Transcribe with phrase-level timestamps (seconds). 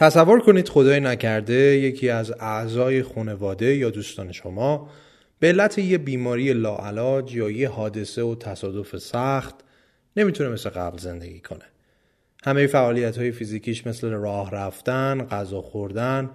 [0.00, 4.90] تصور کنید خدای نکرده یکی از اعضای خانواده یا دوستان شما
[5.38, 9.54] به علت یه بیماری لاعلاج یا یه حادثه و تصادف سخت
[10.16, 11.64] نمی‌تونه مثل قبل زندگی کنه.
[12.44, 16.30] همه فعالیت های فیزیکیش مثل راه رفتن، غذا خوردن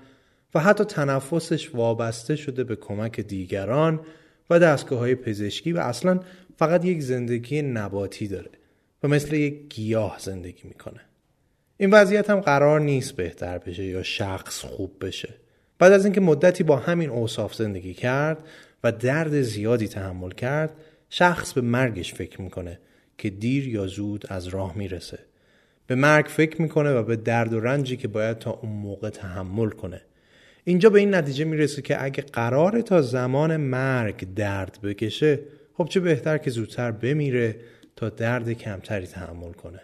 [0.56, 4.00] و حتی تنفسش وابسته شده به کمک دیگران
[4.50, 6.20] و دستگاه های پزشکی و اصلا
[6.58, 8.52] فقط یک زندگی نباتی داره
[9.04, 11.02] و مثل یک گیاه زندگی می‌کنه.
[11.78, 15.30] این وضعیت هم قرار نیست بهتر بشه یا شخص خوب بشه.
[15.80, 18.38] بعد از اینکه مدتی با همین اوصاف زندگی کرد
[18.84, 20.74] و درد زیادی تحمل کرد
[21.10, 22.80] شخص به مرگش فکر می‌کنه
[23.18, 25.20] که دیر یا زود از راه می‌رسه.
[25.88, 29.70] به مرگ فکر می‌کنه و به درد و رنجی که باید تا اون موقع تحمل
[29.70, 30.02] کنه.
[30.64, 35.40] اینجا به این نتیجه می‌رسه که اگه قراره تا زمان مرگ درد بکشه
[35.74, 37.56] خب چه بهتر که زودتر بمیره
[37.96, 39.82] تا درد کمتری تحمل کنه.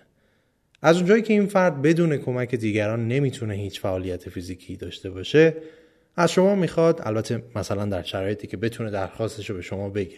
[0.82, 5.56] از اونجایی که این فرد بدون کمک دیگران نمی‌تونه هیچ فعالیت فیزیکی داشته باشه
[6.16, 10.18] از شما می‌خواد البته مثلا در شرایطی که بتونه درخواستش رو به شما بگه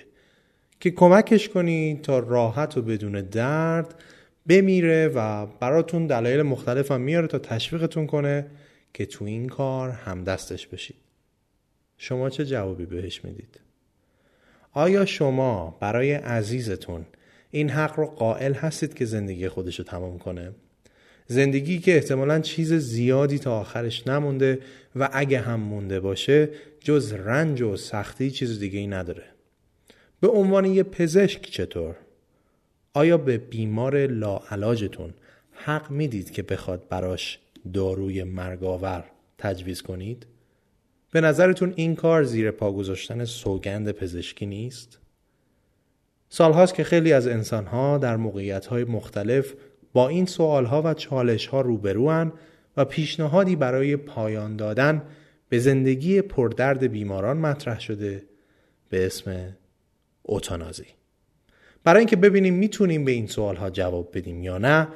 [0.80, 3.95] که کمکش کنی تا راحت و بدون درد
[4.47, 8.45] بمیره و براتون دلایل مختلف هم میاره تا تشویقتون کنه
[8.94, 10.95] که تو این کار همدستش بشید
[11.98, 13.59] شما چه جوابی بهش می‌دید؟
[14.73, 17.05] آیا شما برای عزیزتون
[17.55, 20.51] این حق رو قائل هستید که زندگی خودش رو تمام کنه؟
[21.27, 24.59] زندگی که احتمالا چیز زیادی تا آخرش نمونده
[24.95, 29.23] و اگه هم مونده باشه جز رنج و سختی چیز دیگه ای نداره
[30.21, 31.95] به عنوان یه پزشک چطور؟
[32.93, 35.13] آیا به بیمار لاعلاجتون
[35.51, 37.39] حق می‌دید که بخواد براش
[37.73, 39.03] داروی مرگاور
[39.37, 40.25] تجویز کنید؟
[41.11, 44.99] به نظرتون این کار زیر پا گذاشتن سوگند پزشکی نیست؟
[46.36, 49.53] سالهاست که خیلی از انسانها در موقعیتهای مختلف
[49.94, 52.34] با این سوالها و چالشها روبروان
[52.78, 55.02] و پیشنهادی برای پایان دادن
[55.50, 58.23] به زندگی پردرد بیماران مطرح شده
[58.89, 59.56] به اسم
[60.23, 60.86] اوتانازی.
[61.83, 64.88] برای اینکه ببینیم می‌تونیم به این سوالها جواب بدیم یا نه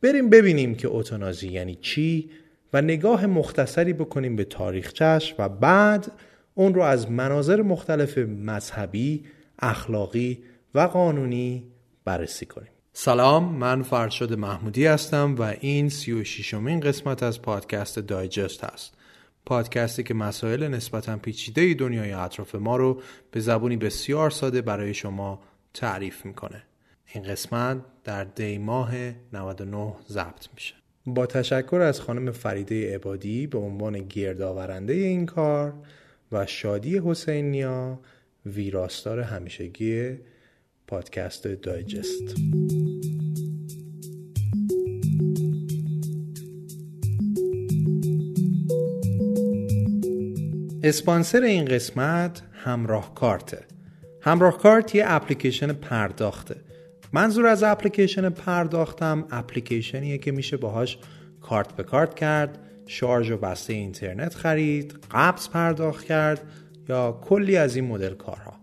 [0.00, 2.30] بریم ببینیم که اوتانازی یعنی چی
[2.72, 6.12] و نگاه مختصری بکنیم به تاریخچش و بعد
[6.54, 9.24] اون رو از مناظر مختلف مذهبی،
[9.58, 10.42] اخلاقی
[10.74, 11.64] و قانونی
[12.04, 12.70] بررسی کنیم.
[12.92, 18.94] سلام من فرشاد محمودی هستم و این سی و شیشمین قسمت از پادکست دایجست هست.
[19.46, 23.00] پادکستی که مسائل نسبتا پیچیده دنیای اطراف ما رو
[23.30, 25.40] به زبونی بسیار ساده برای شما
[25.74, 26.62] تعریف می‌کنه.
[27.14, 28.92] این قسمت در دی ماه
[29.32, 30.74] 99 ضبط میشه.
[31.06, 35.74] با تشکر از خانم فریده عبادی به عنوان گردآورنده این کار
[36.32, 38.00] و شادی حسین نیا
[38.46, 40.18] ویراستار همیشگی
[40.92, 42.34] پادکست دایجست.
[50.82, 53.58] اسپانسر این قسمت همراه کارته.
[54.20, 56.56] همراه کارت یه اپلیکیشن پرداخته.
[57.12, 60.98] منظور از اپلیکیشن پرداختم اپلیکیشنیه که میشه باهاش
[61.40, 66.42] کارت به کارت کرد شارژ و بسته اینترنت خرید قبض پرداخت کرد
[66.88, 68.60] یا کلی از این مدل کارها.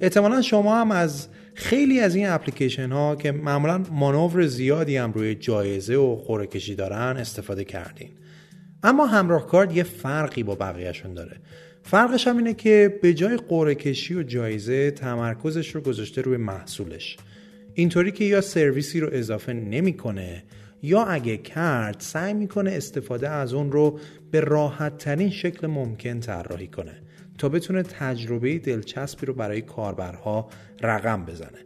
[0.00, 5.34] احتمالا شما هم از خیلی از این اپلیکیشن ها که معمولا مانور زیادی هم روی
[5.34, 8.10] جایزه و خوره کشی دارن استفاده کردین.
[8.82, 11.36] اما همراه کارت یه فرقی با بقیهشون داره.
[11.82, 13.38] فرقش هم اینه که به جای
[13.74, 17.16] کشی و جایزه تمرکزش رو گذاشته روی محصولش.
[17.74, 20.44] اینطوری که یا سرویسی رو اضافه نمی‌کنه
[20.82, 23.98] یا اگه کرد سعی می‌کنه استفاده از اون رو
[24.30, 26.92] به راحت ترین شکل ممکن طراحی کنه
[27.38, 30.50] تا بتونه تجربه دلچسبی رو برای کاربرها
[30.84, 31.64] رقم بزنه.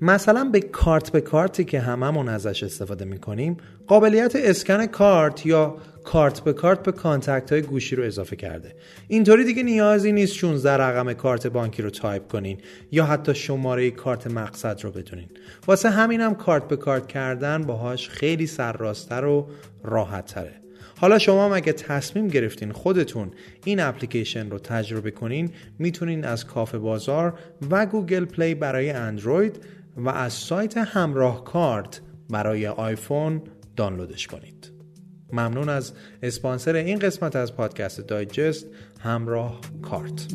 [0.00, 3.56] مثلا به کارت به کارتی که هممون ازش استفاده می‌کنیم
[3.86, 8.74] قابلیت اسکن کارت یا کارت به کارت به contact های گوشی رو اضافه کرده.
[9.08, 12.58] اینطوری دیگه نیازی نیست 16 رقم کارت بانکی رو تایپ کنین
[12.90, 15.28] یا حتی شماره کارت مقصد رو بدونین
[15.66, 19.48] واسه همینم کارت به کارت کردن باهاش خیلی سرراستتر و
[19.84, 20.61] راحت تره
[21.02, 23.30] حالا شما هم اگه تصمیم گرفتین خودتون
[23.64, 27.38] این اپلیکیشن رو تجربه کنین می‌تونین از کافه بازار
[27.70, 29.64] و گوگل پلی برای اندروید
[29.96, 32.00] و از سایت همراه کارت
[32.30, 33.42] برای آیفون
[33.76, 34.72] دانلودش کنید.
[35.32, 38.66] ممنون از اسپانسر این قسمت از پادکست دایجست
[39.00, 40.26] همراه کارت.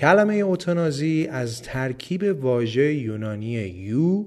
[0.00, 4.24] کلمه اوتانازی از ترکیب واژه یونانی یو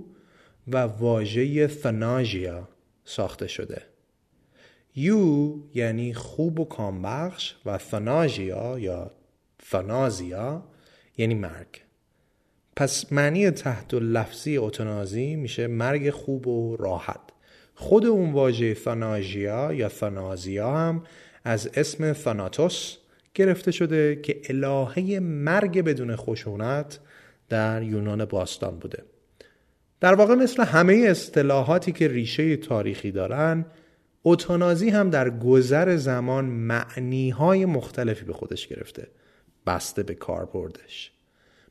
[0.67, 2.69] و واژه ثناژیا
[3.05, 3.81] ساخته شده.
[4.95, 9.11] یو یعنی خوب و کامبخش و ثناژیا یا
[9.71, 10.63] ثنازیا
[11.17, 11.81] یعنی مرگ.
[12.75, 17.21] پس معنی تحت لفظی اوتانازی میشه مرگ خوب و راحت.
[17.75, 21.03] خود اون واژه فاناژیا یا فانازیا هم
[21.43, 22.97] از اسم فاناتوس
[23.33, 26.99] گرفته شده که الهه مرگ بدون خشونت
[27.49, 29.03] در یونان باستان بوده.
[29.99, 33.65] در واقع مثل همه اصطلاحاتی که ریشه تاریخی دارن
[34.21, 39.07] اوتانازی هم در گذر زمان معنیهای مختلفی به خودش گرفته.
[39.67, 41.11] بسته به کاربردش.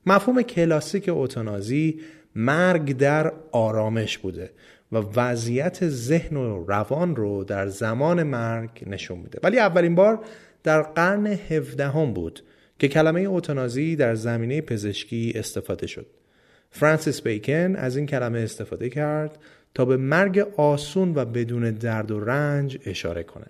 [0.06, 2.00] مفهوم کلاسیک اوتانازی
[2.35, 4.50] مرگ در آرامش بوده
[4.93, 9.38] و وضعیت ذهن و روان رو در زمان مرگ نشون میده.
[9.43, 10.25] ولی اولین بار
[10.64, 12.43] در قرن هفدهم بود
[12.79, 16.06] که کلمه اوتانازی در زمینه پزشکی استفاده شد.
[16.70, 19.38] فرانسیس بیکن از این کلمه استفاده کرد
[19.75, 23.47] تا به مرگ آسون و بدون درد و رنج اشاره کنه.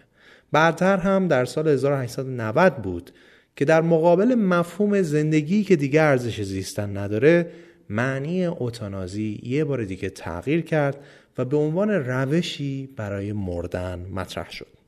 [0.52, 3.10] بعدتر هم در سال 1890 بود
[3.56, 7.50] که در مقابل مفهوم زندگی که دیگه ارزش زیستن نداره
[7.88, 11.00] معنی اوتانازی یه بار دیگه تغییر کرد
[11.38, 14.81] و به عنوان روشی برای مردن مطرح شد.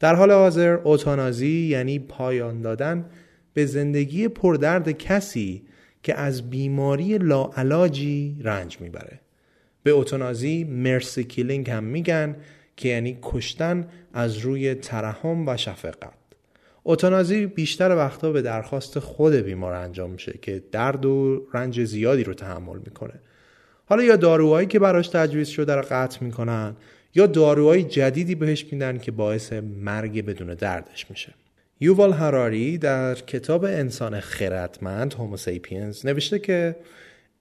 [0.00, 3.06] در حال حاضر اوتانازی یعنی پایان دادن
[3.54, 5.62] به زندگی پردرد کسی
[6.02, 9.20] که از بیماری لاعلاجی رنج می‌بره.
[9.82, 12.36] به اوتانازی مرسی کیلینگ هم میگن
[12.76, 16.12] که یعنی کشتن از روی ترحم و شفقت.
[16.82, 22.34] اوتانازی بیشتر وقتا به درخواست خود بیمار انجام میشه که درد و رنج زیادی رو
[22.34, 23.20] تحمل می‌کنه.
[23.84, 26.76] حالا یا داروهایی که براش تجویز شده رو قطع می‌کنن
[27.16, 31.34] یا داروهای جدیدی بهش میدن که باعث مرگ بدون دردش میشه.
[31.80, 36.76] یووال هراری در کتاب انسان خردمند هوموسیپینز نوشته که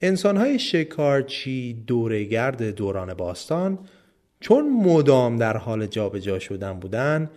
[0.02, 3.80] انسانهای شکارچی دورگرد دوران باستان
[4.40, 7.30] چون مدام در حال جابجا شدن بودن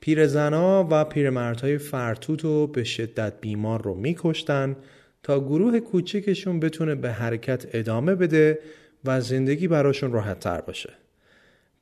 [0.00, 4.76] پیرزنا و پیرمردهای فرتوت و به شدت بیمار رو میکشتن
[5.22, 8.58] تا گروه کوچکشون بتونه به حرکت ادامه بده
[9.04, 11.03] و زندگی براشون راحت تر باشه.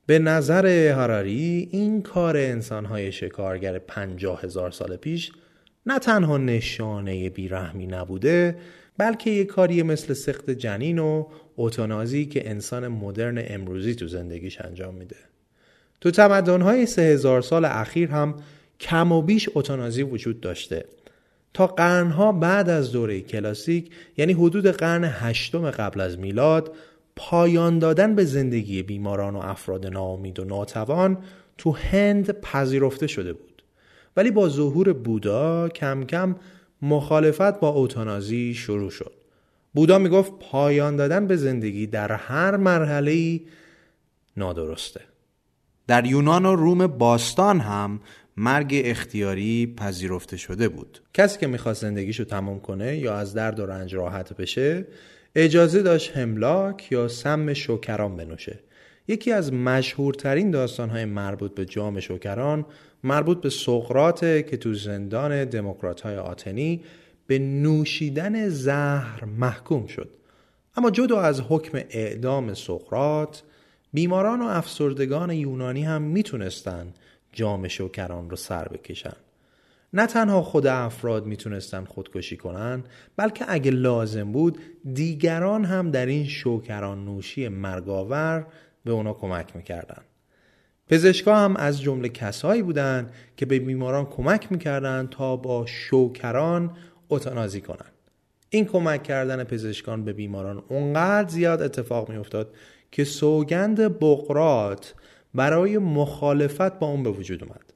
[0.05, 5.31] به نظر هراری این کار انسانهای شکارگر پنجاه هزار سال پیش
[5.85, 8.55] نه تنها نشانه بیرحمی نبوده
[8.97, 14.95] بلکه یه کاری مثل سخت جنین و اوتانازی که انسان مدرن امروزی تو زندگیش انجام
[14.95, 15.15] میده.
[16.01, 18.35] تو تمدنهای سه هزار سال اخیر هم
[18.79, 20.85] کم و بیش اوتانازی وجود داشته.
[21.53, 26.75] تا قرنها بعد از دوره کلاسیک یعنی حدود قرن هشتم قبل از میلاد
[27.15, 31.17] پایان دادن به زندگی بیماران و افراد ناامید و ناتوان
[31.57, 33.63] تو هند پذیرفته شده بود.
[34.17, 36.35] ولی با ظهور بودا کم کم
[36.81, 39.13] مخالفت با اوتانازی شروع شد.
[39.73, 43.41] بودا می‌گفت پایان دادن به زندگی در هر مرحله
[44.37, 45.01] نادرسته.
[45.87, 47.99] در یونان و روم باستان هم
[48.37, 51.01] مرگ اختیاری پذیرفته شده بود.
[51.13, 54.85] کسی که می‌خواست زندگیشو تمام کنه یا از درد و رنج راحت بشه
[55.35, 58.59] اجازه داشت هملاک یا سم شوکران بنوشه.
[59.07, 62.65] یکی از مشهورترین داستانهای مربوط به جام شوکران
[63.03, 66.83] مربوط به سقرات که تو زندان دموکرات های آتنی
[67.27, 70.09] به نوشیدن زهر محکوم شد.
[70.75, 73.43] اما جدا از حکم اعدام سقرات
[73.93, 76.93] بیماران و افسردگان یونانی هم می‌تونستن
[77.31, 79.15] جام شوکران رو سر بکشن.
[79.93, 82.83] نه تنها خود افراد می‌تونستن خودکشی کنن
[83.17, 84.59] بلکه اگه لازم بود
[84.93, 88.47] دیگران هم در این شوکران نوشی مرگاور
[88.83, 90.01] به اونا کمک می‌کردن
[90.87, 96.77] پزشکا هم از جمله کسایی بودند که به بیماران کمک می‌کردند تا با شوکران
[97.09, 97.91] اتانازی کنند.
[98.49, 102.53] این کمک کردن پزشکان به بیماران اونقدر زیاد اتفاق میافتاد
[102.91, 104.93] که سوگند بقرات
[105.33, 107.72] برای مخالفت با اون به وجود اومد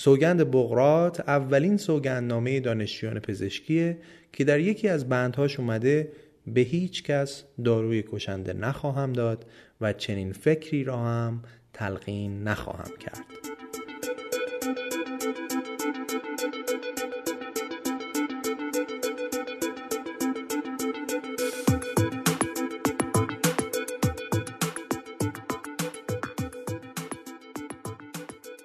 [0.00, 3.98] سوگند بقرات اولین سوگندنامه دانشجویان پزشکیه
[4.32, 6.12] که در یکی از بندهاش اومده
[6.46, 9.46] به هیچ کس داروی کشنده نخواهم داد
[9.80, 13.24] و چنین فکری را هم تلقین نخواهم کرد.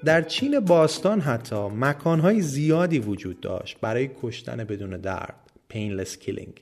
[0.05, 5.35] در چین باستان حتی مکانهای زیادی وجود داشت برای کشتن بدون درد.
[5.73, 6.59] Painless killing.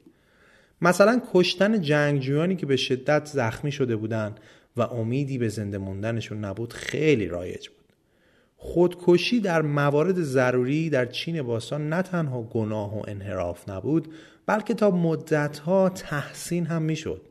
[0.81, 4.39] مثلا کشتن جنگجویانی که به شدت زخمی شده بودند
[4.77, 7.77] و امیدی به زنده موندنشون نبود خیلی رایج بود.
[8.57, 14.13] خودکشی در موارد ضروری در چین باستان نه تنها گناه و انحراف نبود
[14.45, 17.21] بلکه تا مدتها تحسین هم می‌شد.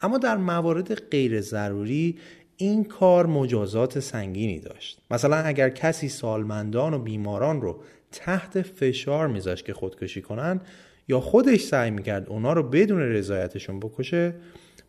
[0.00, 2.18] اما در موارد غیر ضروری
[2.60, 4.98] این کار مجازات سنگینی داشت.
[5.10, 7.80] مثلا اگر کسی سالمندان و بیماران رو
[8.12, 10.60] تحت فشار میذاشت که خودکشی کنن
[11.08, 14.34] یا خودش سعی می‌کرد اونا رو بدون رضایتشون بکشه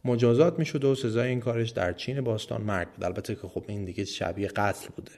[0.05, 3.03] مجازات می‌شد و سزای این کارش در چین باستان مرگ بود.
[3.03, 5.11] البته که خب این دیگه شبیه قتل بوده.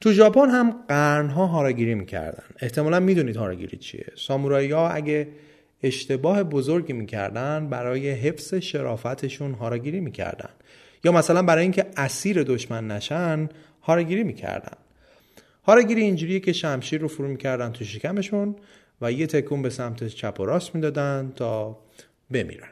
[0.00, 2.44] تو ژاپن هم قرنها هاراگیری می‌کردن.
[2.58, 4.06] احتمالا می‌دونید هاراگیری چیه.
[4.16, 5.28] سامورایی ها اگه
[5.82, 10.50] اشتباه بزرگی می‌کردن برای حفظ شرافتشون هاراگیری می‌کردن.
[11.04, 13.48] یا مثلا برای اینکه اسیر دشمن نشن
[13.82, 14.76] هاراگیری می‌کردن.
[15.64, 18.56] هاراگیری اینجوریه که شمشیر رو فرو می‌کردن تو شکمشون
[19.00, 21.78] و یه تکون به سمت چپ و راست می‌دادن تا
[22.30, 22.68] بمیرن.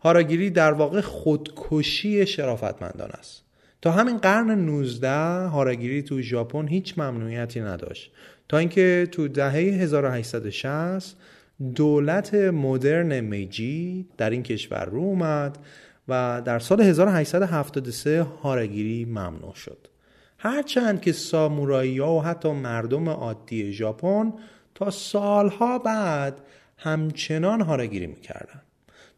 [0.00, 3.42] هاراگیری در واقع خودکشی شرافتمندان است.
[3.82, 5.08] تا همین قرن 19
[5.46, 8.12] هاراگیری تو ژاپن هیچ ممنوعیتی نداشت.
[8.48, 11.16] تا اینکه تو دهه 1860
[11.74, 15.58] دولت مدرن میجی در این کشور رو اومد
[16.08, 19.88] و در سال 1873 هاراگیری ممنوع شد.
[20.38, 24.32] هرچند که سامورایی ها و حتی مردم عادی ژاپن
[24.74, 26.40] تا سالها بعد
[26.78, 28.62] همچنان هاراگیری می‌کردن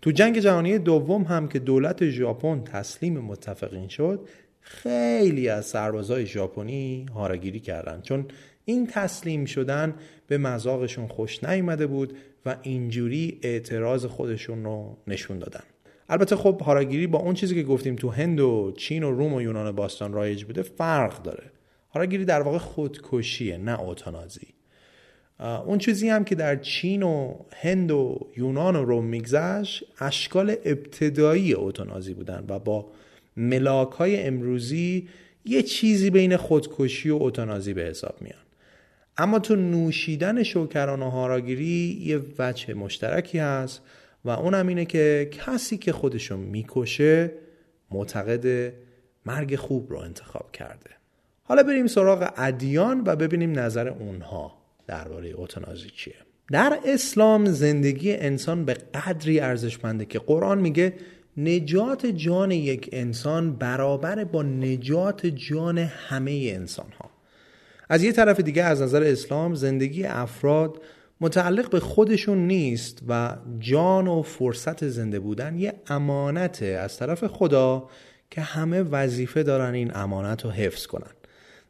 [0.03, 4.29] تو جنگ جهانی دوم هم که دولت ژاپن تسلیم متفقین شد
[4.61, 8.03] خیلی از سربازای ژاپنی هاراگیری کردند.
[8.03, 8.27] چون
[8.65, 9.95] این تسلیم شدن
[10.27, 12.17] به مذاقشون خوش نیامده بود
[12.47, 15.63] و اینجوری اعتراض خودشون رو نشون دادن.
[16.09, 19.43] البته خب هاراگیری با اون چیزی که گفتیم تو هند و چین و روم و
[19.43, 21.45] یونان باستان رایج بوده فرق داره.
[21.95, 24.47] هاراگیری در واقع خودکشیه نه اوتانازی.
[25.41, 31.53] اون چیزی هم که در چین و هند و یونان و روم میگذشت اشکال ابتدایی
[31.53, 32.87] اوتانازی بودن و با
[33.37, 35.09] ملاک های امروزی
[35.45, 38.41] یه چیزی بین خودکشی و اوتانازی به حساب میان.
[39.17, 43.83] اما تو نوشیدن شوکران و هاراگیری یه وجه مشترکی هست.
[44.25, 47.33] و اونم اینه که کسی که خودشو می‌کشه
[47.91, 48.73] معتقد
[49.27, 50.91] مرگ خوب رو انتخاب کرده.
[51.43, 56.15] حالا بریم سراغ ادیان و ببینیم نظر اونها درباره اوتانازی چیه.
[56.53, 60.95] در اسلام زندگی انسان به قدری ارزشمنده که قرآن میگه
[61.37, 67.11] نجات جان یک انسان برابر با نجات جان همه انسان ها
[67.89, 70.83] از یه طرف دیگه از نظر اسلام زندگی افراد
[71.21, 77.89] متعلق به خودشون نیست و جان و فرصت زنده بودن یه امانته از طرف خدا
[78.31, 81.11] که همه وظیفه دارن این امانت رو حفظ کنن.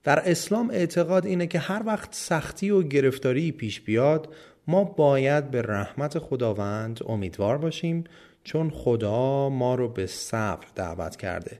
[0.04, 4.34] در اسلام اعتقاد اینه که هر وقت سختی و گرفتاری پیش بیاد
[4.66, 8.04] ما باید به رحمت خداوند امیدوار باشیم
[8.44, 11.58] چون خدا ما رو به صبر دعوت کرده.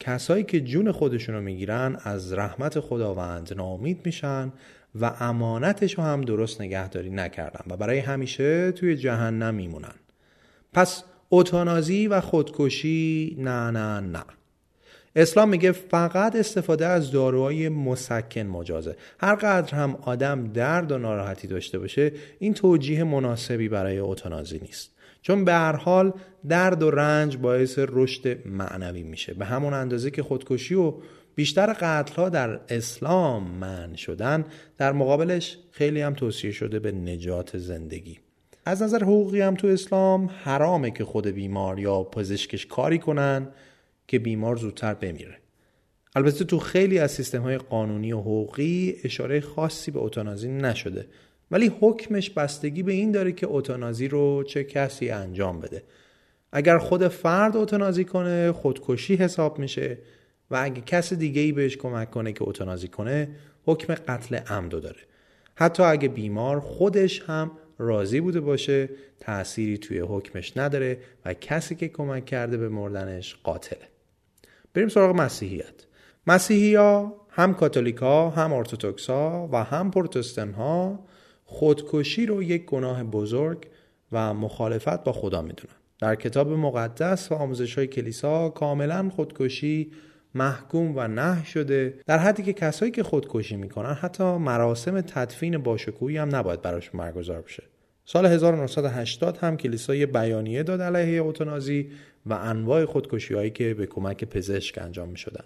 [0.00, 4.52] کسایی که جون خودشون رو می‌گیرن از رحمت خداوند ناامید میشن
[4.94, 9.94] و امانتش رو هم درست نگهداری نکردن و برای همیشه توی جهنم میمونن.
[10.72, 14.24] پس اوتانازی و خودکشی نه نه نه.
[15.16, 18.96] اسلام میگه فقط استفاده از داروهای مسکن مجازه.
[19.20, 24.90] هر قدر هم آدم درد و ناراحتی داشته باشه این توجیه مناسبی برای اوتانازی نیست.
[25.22, 26.12] چون به هر حال
[26.48, 29.34] درد و رنج باعث رشد معنوی میشه.
[29.34, 30.94] به همون اندازه که خودکشی و
[31.34, 34.44] بیشتر قتل ها در اسلام من شدن
[34.78, 38.18] در مقابلش خیلی هم توصیه شده به نجات زندگی.
[38.66, 43.48] از نظر حقوقی هم تو اسلام حرامه که خود بیمار یا پزشکش کاری کنن
[44.08, 45.38] که بیمار زودتر بمیره.
[46.16, 51.06] البته تو خیلی از سیستم های قانونی و حقوقی اشاره خاصی به اوتانازی نشده.
[51.50, 55.82] ولی حکمش بستگی به این داره که اوتانازی رو چه کسی انجام بده.
[56.52, 59.98] اگر خود فرد اوتانازی کنه خودکشی حساب میشه.
[60.52, 63.28] و اگه کس دیگه ای بهش کمک کنه که اوتانازی کنه
[63.66, 65.00] حکم قتل عمدو داره.
[65.54, 68.88] حتی اگه بیمار خودش هم راضی بوده باشه
[69.20, 73.88] تأثیری توی حکمش نداره و کسی که کمک کرده به مردنش قاتله.
[74.74, 75.86] بریم سراغ مسیحیت.
[76.26, 81.06] مسیحی ها هم کاتولیکا هم ارتوتوکسا و هم پروتستان ها
[81.44, 83.66] خودکشی رو یک گناه بزرگ
[84.12, 85.74] و مخالفت با خدا می‌دونن.
[85.98, 89.92] در کتاب مقدس و آموزش های کلیسا کاملا خودکشی
[90.34, 96.16] محکوم و نه شده در حدی که کسایی که خودکشی می‌کنن حتی مراسم تدفین باشکوهی
[96.16, 97.62] هم نباید براش برگزار بشه
[98.04, 101.90] سال 1980 هم کلیسا یه بیانیه داد علیه اوتونازی
[102.26, 105.44] و انواع خودکشی هایی که به کمک پزشک انجام می شدن.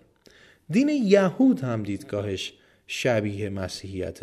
[0.70, 2.54] دین یهود هم دیدگاهش
[2.86, 4.20] شبیه مسیحیت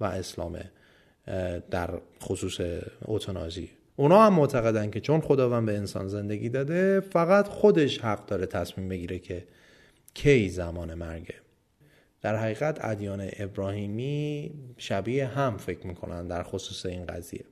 [0.00, 0.70] و اسلامه
[1.70, 1.90] در
[2.22, 2.60] خصوص
[3.04, 8.46] اوتونازی اونا هم معتقدن که چون خداوند به انسان زندگی داده فقط خودش حق داره
[8.46, 9.44] تصمیم بگیره که
[10.14, 11.34] کی زمان مرگه
[12.22, 17.44] در حقیقت ادیان ابراهیمی شبیه هم فکر می‌کنن در خصوص این قضیه.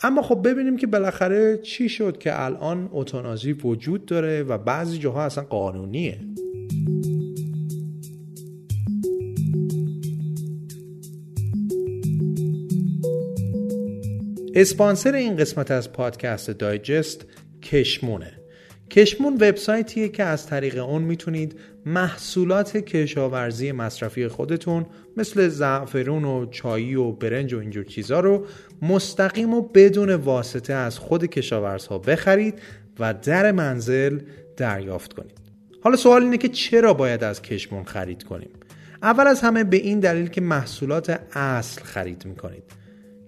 [0.00, 5.24] اما خب ببینیم که بالاخره چی شد که الان اوتانازی وجود داره و بعضی جاها
[5.24, 6.20] اصلا قانونیه.
[14.54, 17.26] اسپانسر این قسمت از پادکست دایجست
[17.62, 18.37] کشمونه.
[18.90, 26.94] کشمون وبسایتیه که از طریق اون می‌تونید محصولات کشاورزی مصرفی خودتون مثل زعفرون و چایی
[26.94, 28.46] و برنج و اینجور چیزا رو
[28.82, 32.54] مستقیم و بدون واسطه از خود کشاورزها بخرید
[32.98, 34.18] و در منزل
[34.56, 35.38] دریافت کنید.
[35.80, 38.50] حالا سوال اینه که چرا باید از کشمون خرید کنیم؟
[39.02, 42.62] اول از همه به این دلیل که محصولات اصل خرید می‌کنید.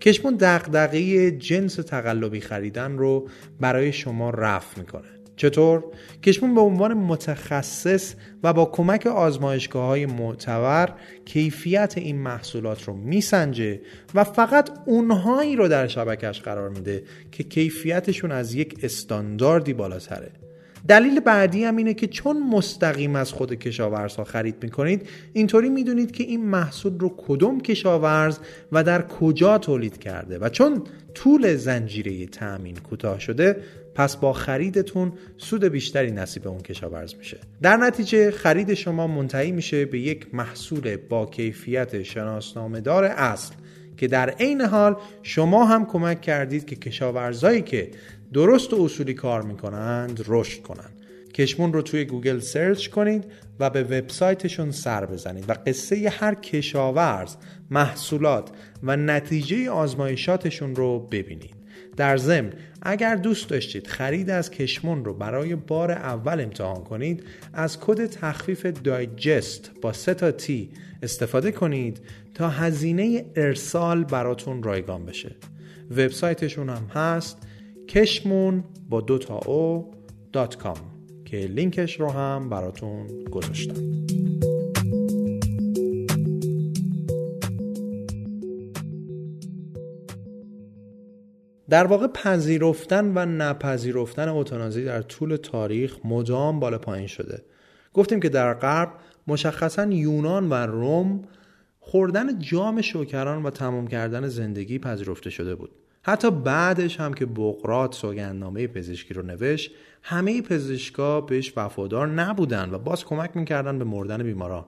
[0.00, 3.28] کشمون دقدقه جنس تقلبی خریدن رو
[3.60, 5.19] برای شما رفع می‌کنه.
[5.40, 5.84] چطور؟
[6.22, 10.88] کشمون به عنوان متخصص و با کمک آزمایشگاه های معتبر
[11.24, 13.80] کیفیت این محصولات رو میسنجه
[14.14, 20.30] و فقط اونهایی رو در شبکش قرار میده که کیفیتشون از یک استانداردی بالاتره
[20.88, 26.24] دلیل بعدی هم اینه که چون مستقیم از خود کشاورزها خرید می‌کنید اینطوری می‌دونید که
[26.24, 28.38] این محصول رو کدوم کشاورز
[28.72, 30.82] و در کجا تولید کرده و چون
[31.14, 33.56] طول زنجیره تأمین کوتاه شده
[34.00, 37.38] پس با خریدتون سود بیشتری نصیب اون کشاورز میشه.
[37.62, 43.54] در نتیجه خرید شما منتهی میشه به یک محصول با کیفیت شناسنامهدار اصل
[43.96, 47.90] که در عین حال شما هم کمک کردید که کشاورزایی که
[48.32, 51.00] درست و اصولی کار می‌کنند رشد کنند.
[51.34, 53.24] کشمون رو توی گوگل search کنید
[53.60, 57.36] و به وبسایتشون سر بزنید و قصه هر کشاورز
[57.70, 58.50] محصولات
[58.82, 61.59] و نتیجه آزمایشاتشون رو ببینید.
[62.00, 62.52] در ضمن
[62.82, 68.66] اگر دوست داشتید خرید از کشمون رو برای بار اول امتحان کنید از کد تخفیف
[68.66, 70.70] دایجست با سه تا T
[71.02, 72.00] استفاده کنید
[72.34, 75.36] تا هزینه ارسال براتون رایگان بشه.
[75.90, 77.38] وبسایتشون هم هست
[77.88, 79.90] کشمون با دو تا O
[80.32, 80.76] dot com
[81.24, 84.29] که لینکش رو هم براتون گذاشتم.
[91.70, 97.42] در واقع پذیرفتن و نپذیرفتن اوتانازی در طول تاریخ مدام بالا پایین شده.
[97.94, 98.92] گفتیم که در غرب
[99.26, 101.22] مشخصا یونان و روم
[101.80, 105.70] خوردن جام شوکران و تمام کردن زندگی پذیرفته شده بود.
[106.02, 109.70] حتی بعدش هم که بقرات سوگندنامه پزشکی رو نوشت
[110.02, 114.64] همه پزشکا بهش وفادار نبودن و باز کمک می‌کردن به مردن بیماران.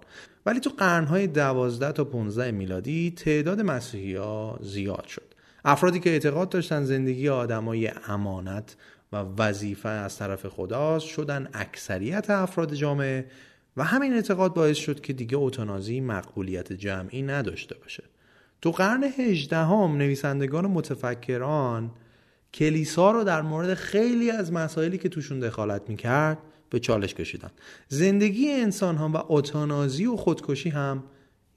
[0.46, 5.31] ولی تو قرنهای دوازده تا 15 میلادی تعداد مسیحی ها زیاد شد.
[5.64, 8.76] افرادی که اعتقاد داشتن زندگی آدمای امانت
[9.12, 13.26] و وظیفه از طرف خداست شدن اکثریت افراد جامعه
[13.76, 18.02] و همین اعتقاد باعث شد که دیگه اوتانازی مقبولیت جمعی نداشته باشه.
[18.62, 21.90] تو قرن هجدهم نویسندگان متفکران
[22.54, 26.38] کلیسا رو در مورد خیلی از مسائلی که توشون دخالت می‌کرد
[26.70, 27.50] به چالش کشیدن.
[27.88, 31.04] زندگی انسان ها و اتانازی و خودکشی هم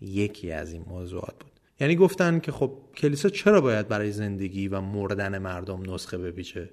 [0.01, 1.54] یکی از این موضوعات بود.
[1.79, 6.69] یعنی گفتن که خب کلیسا چرا باید برای زندگی و مردن مردم نسخه بپیچه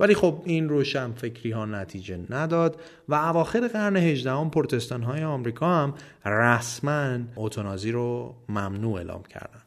[0.00, 5.66] ولی خب این روشن فکری ها نتیجه نداد و اواخر قرن 18 پرتستان های آمریکا
[5.66, 5.94] هم
[6.24, 9.62] رسما اوتونازی رو ممنوع اعلام کردن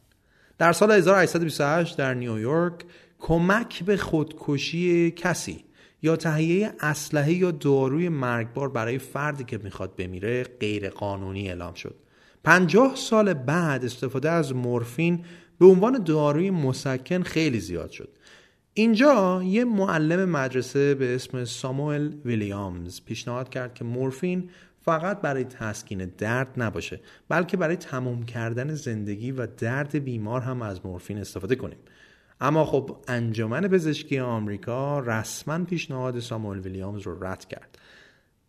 [0.58, 2.84] در سال 1828 در نیویورک
[3.18, 5.64] کمک به خودکشی کسی
[6.02, 11.94] یا تهیه اسلحه یا داروی مرگبار برای فردی که می‌خواد بمیره غیر قانونی اعلام شد.
[12.44, 15.24] پنجاه سال بعد استفاده از مورفین
[15.58, 18.08] به عنوان داروی مسکن خیلی زیاد شد.
[18.74, 24.50] اینجا یه معلم مدرسه به اسم ساموئل ویلیامز پیشنهاد کرد که مورفین
[24.80, 30.86] فقط برای تسکین درد نباشه بلکه برای تموم کردن زندگی و درد بیمار هم از
[30.86, 31.78] مورفین استفاده کنیم
[32.40, 37.78] اما خب انجمن پزشکی آمریکا رسما پیشنهاد ساموئل ویلیامز رو رد کرد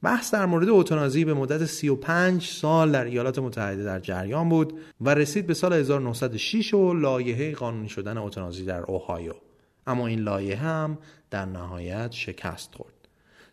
[0.04, 5.10] بحث در مورد اوتانازی به مدت 35 سال در ایالات متحده در جریان بود و
[5.10, 9.34] رسید به سال 1906 و لایحه قانونی شدن اوتانازی در اوهایو.
[9.88, 10.98] اما این لایحه هم
[11.30, 12.94] در نهایت شکست خورد.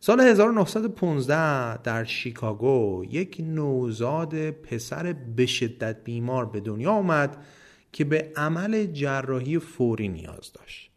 [0.00, 7.44] سال 1915 در شیکاگو یک نوزاد پسر به شدت بیمار به دنیا آمد
[7.92, 10.90] که به عمل جراحی فوری نیاز داشت.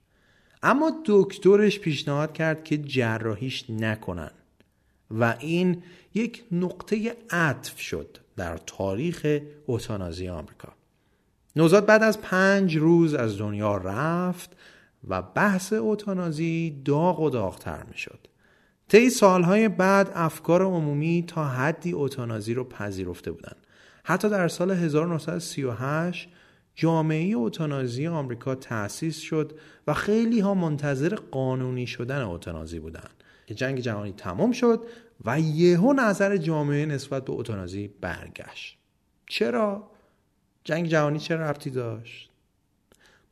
[0.63, 4.31] اما دکترش پیشنهاد کرد که جراحیش نکنن.
[5.19, 10.73] و این یک نقطه عطف شد در تاریخ اوتانازی آمریکا.
[11.55, 14.55] نوزاد بعد از پنج روز از دنیا رفت
[15.07, 18.19] و بحث اوتانازی داغ و داغتر می شد
[18.87, 23.67] طی سالهای بعد افکار عمومی تا حدی اوتانازی رو پذیرفته بودند
[24.03, 26.29] حتی در سال 1938
[26.75, 33.20] جامعه اوتانازی آمریکا تأسیس شد و خیلی ها منتظر قانونی شدن اوتانازی بودند
[33.51, 34.81] که جنگ جهانی تمام شد
[35.25, 38.77] و یهو نظر جامعه نسبت به اوتانازی برگشت.
[39.27, 39.89] چرا؟
[40.63, 42.29] جنگ جهانی چه ربطی داشت؟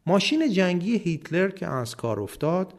[0.06, 2.74] ماشین جنگی هیتلر که از کار افتاد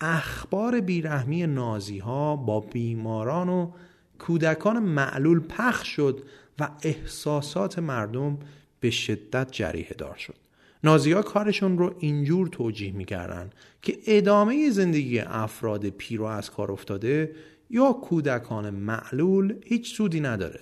[0.00, 3.70] اخبار بیرحمی نازی ها با بیماران و
[4.18, 6.22] کودکان معلول پخش شد
[6.58, 8.38] و احساسات مردم
[8.80, 10.43] به شدت جریه دار شد.
[10.84, 13.50] نازی ها کارشون رو اینجور توجیه می‌کردن
[13.82, 17.34] که ادامه زندگی افراد پیر و از کار افتاده
[17.70, 20.60] یا کودکان معلول هیچ سودی نداره.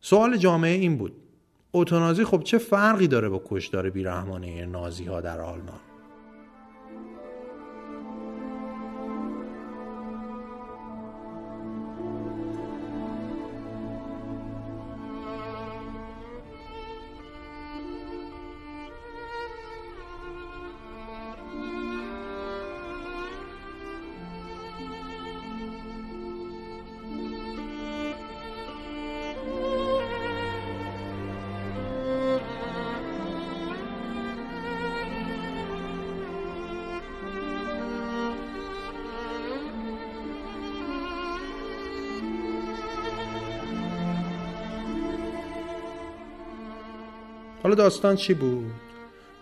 [0.00, 1.12] سوال جامعه این بود.
[1.70, 5.80] اوتونازی خب چه فرقی داره با کشدار بیرحمانه نازی ها در آلمان؟
[47.78, 48.70] داستان چی بود؟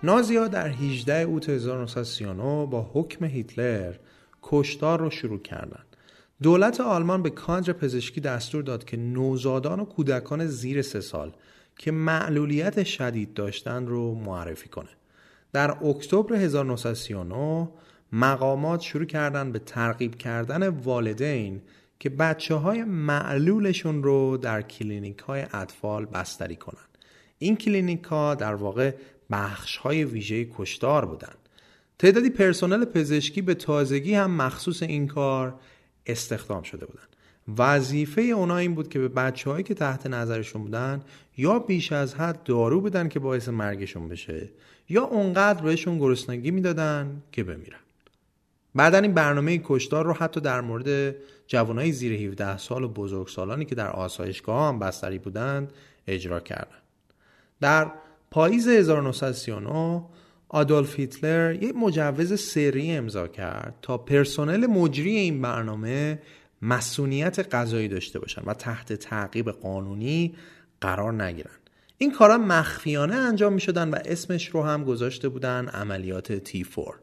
[0.02, 3.94] نازیا در 18 اوت 1939 با حکم هیتلر
[4.42, 5.96] کشتار رو شروع کردند.
[6.42, 11.32] دولت آلمان به کادر پزشکی دستور داد که نوزادان و کودکان زیر سه سال
[11.76, 14.90] که معلولیت شدید داشتن رو معرفی کنه.
[15.52, 17.68] در اکتبر 1939
[18.12, 21.62] مقامات شروع کردن به ترغیب کردن والدین
[21.98, 26.86] که بچه های معلولشون رو در کلینیک های اطفال بستری کنن.
[27.38, 28.94] این کلینیک ها در واقع
[29.30, 31.38] بخش های ویژه کشتار بودند.
[31.98, 35.54] تعدادی پرسنل پزشکی به تازگی هم مخصوص این کار
[36.06, 37.08] استخدام شده بودند.
[37.58, 41.02] وظیفه اونا این بود که به بچه هایی که تحت نظرشون بودن
[41.36, 44.48] یا بیش از حد دارو بدن که باعث مرگشون بشه
[44.88, 47.78] یا اونقدر بهشون گرسنگی می‌دادن که بمیرن
[48.74, 53.74] بعدا این برنامه کشتار رو حتی در مورد جوانای زیر 17 سال و بزرگسالانی که
[53.74, 55.72] در آسایشگاه هم بستری بودند
[56.06, 56.78] اجرا کردن
[57.60, 57.92] در
[58.30, 60.02] پاییز 1939
[60.48, 66.22] آدولف هیتلر یک مجوز سری امضا کرد تا پرسنل مجری این برنامه
[66.62, 70.34] مسئولیت قضایی داشته باشن و تحت تعقیب قانونی
[70.80, 71.50] قرار نگیرن.
[71.98, 76.94] این کارا مخفیانه انجام می شدن و اسمش رو هم گذاشته بودن عملیات تی فور.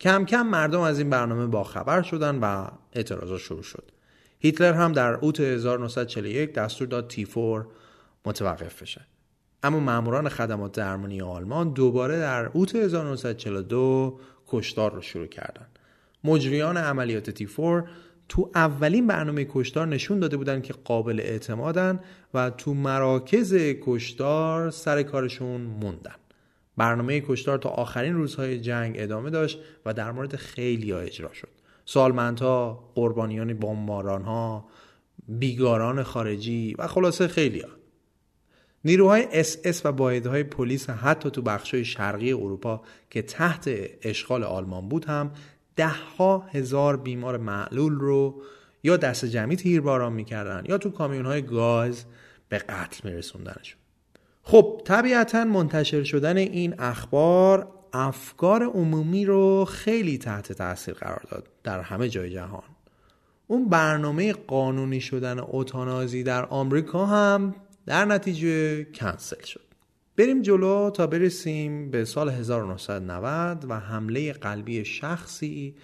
[0.00, 3.90] کم کم مردم از این برنامه باخبر شدن و اعتراضات شروع شد.
[4.38, 7.66] هیتلر هم در اوت 1941 دستور داد تی فور
[8.24, 9.06] متوقف بشه.
[9.66, 15.78] اما ماموران خدمات درمانی آلمان دوباره در اوت 1942 کشتار رو شروع کردند.
[16.24, 17.84] مجریان عملیات تیفور
[18.28, 22.00] تو اولین برنامه کشتار نشون داده بودن که قابل اعتمادن
[22.34, 26.14] و تو مراکز کشتار سر کارشون موندن.
[26.76, 31.48] برنامه کشتار تا آخرین روزهای جنگ ادامه داشت و در مورد خیلی ها اجرا شد.
[31.84, 34.64] سالمندها، قربانیان بمباران
[35.28, 37.68] بیگاران خارجی و خلاصه خیلی ها.
[38.86, 43.70] نیروهای اس اس و های پلیس حتی تو بخشای شرقی اروپا که تحت
[44.02, 45.30] اشغال آلمان بود هم
[45.76, 48.42] ده ها هزار بیمار معلول رو
[48.82, 52.04] یا دست جمعی تیرباران می‌کردن یا تو کامیون های گاز
[52.48, 53.78] به قتل میرسوندنشون
[54.42, 61.80] خب طبیعتا منتشر شدن این اخبار افکار عمومی رو خیلی تحت تاثیر قرار داد در
[61.80, 62.62] همه جای جهان.
[63.46, 67.54] اون برنامه قانونی شدن اوتانازی در آمریکا هم
[67.86, 69.66] در نتیجه کنسل شد.
[70.16, 75.74] بریم جلو تا برسیم به سال 1990 و حمله قلبی شخصی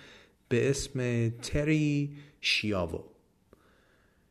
[0.49, 2.11] به اسم تری
[2.41, 3.05] شیاوو.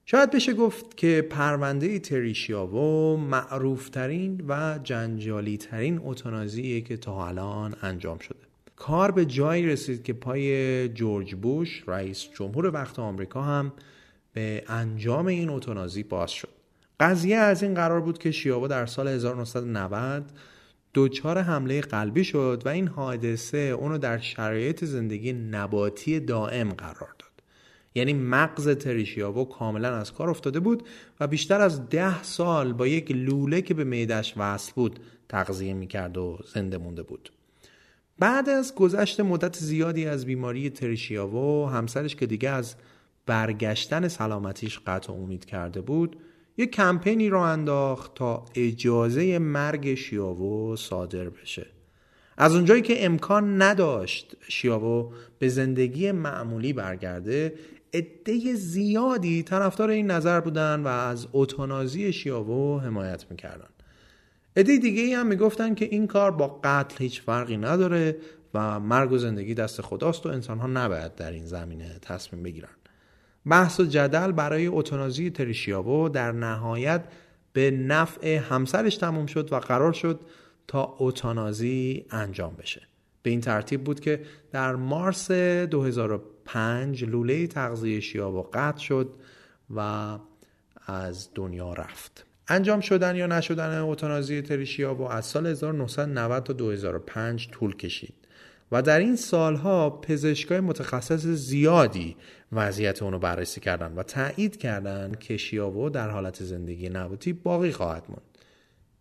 [0.05, 7.75] شاید بشه گفت که پرونده تری شیاوو معروفترین و جنجالی ترین اوتانازیه که تا الان
[7.81, 8.39] انجام شده.
[8.75, 13.73] کار به جایی رسید که پای جورج بوش رئیس جمهور وقت آمریکا هم
[14.33, 16.60] به انجام این اوتانازی باز شد.
[17.01, 20.31] قضیه از این قرار بود که شیابا در سال 1990
[20.93, 27.31] دچار حمله قلبی شد و این حادثه اونو در شرایط زندگی نباتی دائم قرار داد.
[27.95, 30.87] یعنی مغز تریشیاوو کاملا از کار افتاده بود
[31.19, 36.17] و بیشتر از ده سال با یک لوله که به میدش وصل بود تغذیه می‌کرد
[36.17, 37.31] و زنده مونده بود.
[38.19, 42.75] بعد از گذشت مدت زیادی از بیماری تریشیاوو همسرش که دیگه از
[43.25, 46.17] برگشتن سلامتیش قطع امید کرده بود
[46.61, 51.65] یک کمپینی رو انداخت تا اجازه مرگ شیاوو صادر بشه.
[52.37, 57.53] از اونجایی که امکان نداشت شیاوو به زندگی معمولی برگرده
[57.93, 63.69] عده زیادی طرفدار این نظر بودن و از اوتانازی شیاوو حمایت می‌کردن.
[64.57, 68.17] عده دیگه هم می‌گفتن که این کار با قتل هیچ فرقی نداره
[68.53, 72.69] و مرگ و زندگی دست خداست و انسان ها نباید در این زمینه تصمیم بگیرن.
[73.49, 77.03] بحث و جدل برای اوتونازی تریشیابو در نهایت
[77.53, 80.19] به نفع همسرش تموم شد و قرار شد
[80.67, 82.81] تا اوتانازی انجام بشه.
[83.23, 89.09] به این ترتیب بود که در مارس 2005 لوله تغذیه شیابو قطع شد
[89.75, 90.17] و
[90.87, 92.25] از دنیا رفت.
[92.47, 98.20] انجام شدن یا نشدن اوتانازی تریشیابو از سال 1990 تا 2005 طول کشید.
[98.71, 102.15] و در این سالها پزشکای متخصص زیادی
[102.51, 108.03] وضعیت اونو بررسی کردن و تایید کردند که شیابو در حالت زندگی نباتی باقی خواهد
[108.09, 108.21] ماند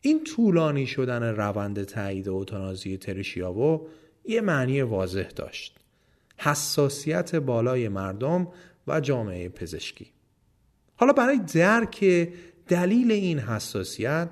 [0.01, 3.87] این طولانی شدن روند تایید اوتانازی تریشیابو
[4.25, 5.79] یه معنی واضح داشت.
[6.37, 8.49] حساسیت بالای مردم
[8.87, 10.07] و جامعه پزشکی.
[10.97, 12.29] حالا برای درک
[12.69, 14.29] دلیل این حساسیت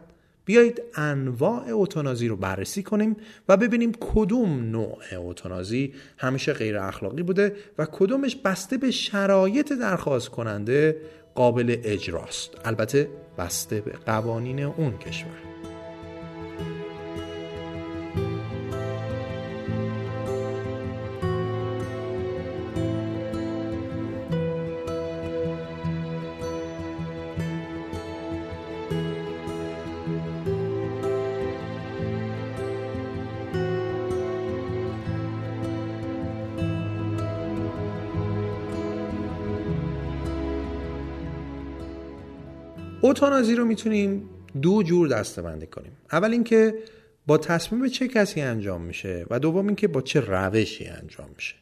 [0.48, 3.16] بیایید انواع اوتانازی رو بررسی کنیم
[3.48, 10.28] و ببینیم کدوم نوع اوتانازی همیشه غیر اخلاقی بوده و کدومش بسته به شرایط درخواست
[10.28, 10.96] کننده
[11.34, 12.50] قابل اجراست.
[12.64, 13.08] البته
[13.38, 15.47] بسته به قوانین اون کشور.
[43.18, 44.30] اوتانازی رو می‌تونیم
[44.62, 45.92] دو جور دسته کنیم.
[46.12, 46.74] اول اینکه
[47.26, 51.54] با تصمیم چه کسی انجام میشه و دوم اینکه با چه روشی انجام میشه.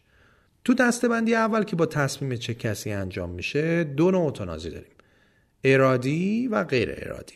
[0.64, 4.90] تو دسته بندی اول که با تصمیم چه کسی انجام میشه دو نوع اوتانازی داریم.
[5.64, 7.34] ارادی و غیر ارادی.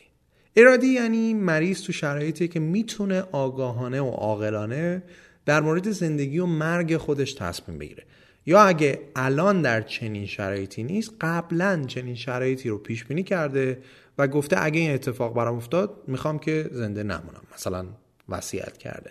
[0.56, 5.02] ارادی یعنی مریض تو شرایطی که می‌تونه آگاهانه و عاقلانه
[5.46, 8.04] در مورد زندگی و مرگ خودش تصمیم بگیره.
[8.46, 13.78] یا اگه الان در چنین شرایطی نیست قبلا چنین شرایطی رو پیش بینی کرده
[14.20, 17.42] و گفته اگه این اتفاق برام افتاد می‌خوام که زنده نمونم.
[17.54, 17.86] مثلا
[18.28, 19.10] وصیت کرده.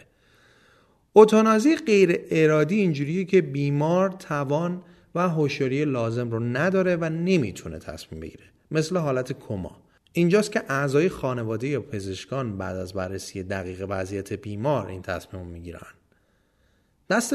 [1.13, 4.81] اوتانازی غیر ارادی اینجوریه که بیمار توان
[5.15, 8.43] و هوشیاری لازم رو نداره و نمی‌تونه تصمیم بگیره.
[8.71, 9.81] مثل حالت کما.
[10.13, 15.81] اینجاست که اعضای خانواده یا پزشکان بعد از بررسی دقیق وضعیت بیمار این تصمیم می‌گیرن.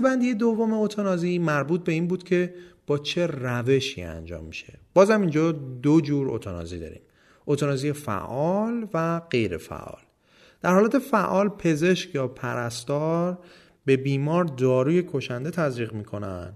[0.05, 2.55] بندی دوم اوتانازی مربوط به این بود که
[2.87, 4.79] با چه روشی انجام میشه.
[4.95, 7.01] بازم اینجا دو جور اوتانازی داریم.
[7.45, 10.01] اوتانازی فعال و غیر فعال.
[10.63, 13.39] در حالت فعال پزشک یا پرستار
[13.85, 16.53] به بیمار داروی کشنده تزریق می‌کنن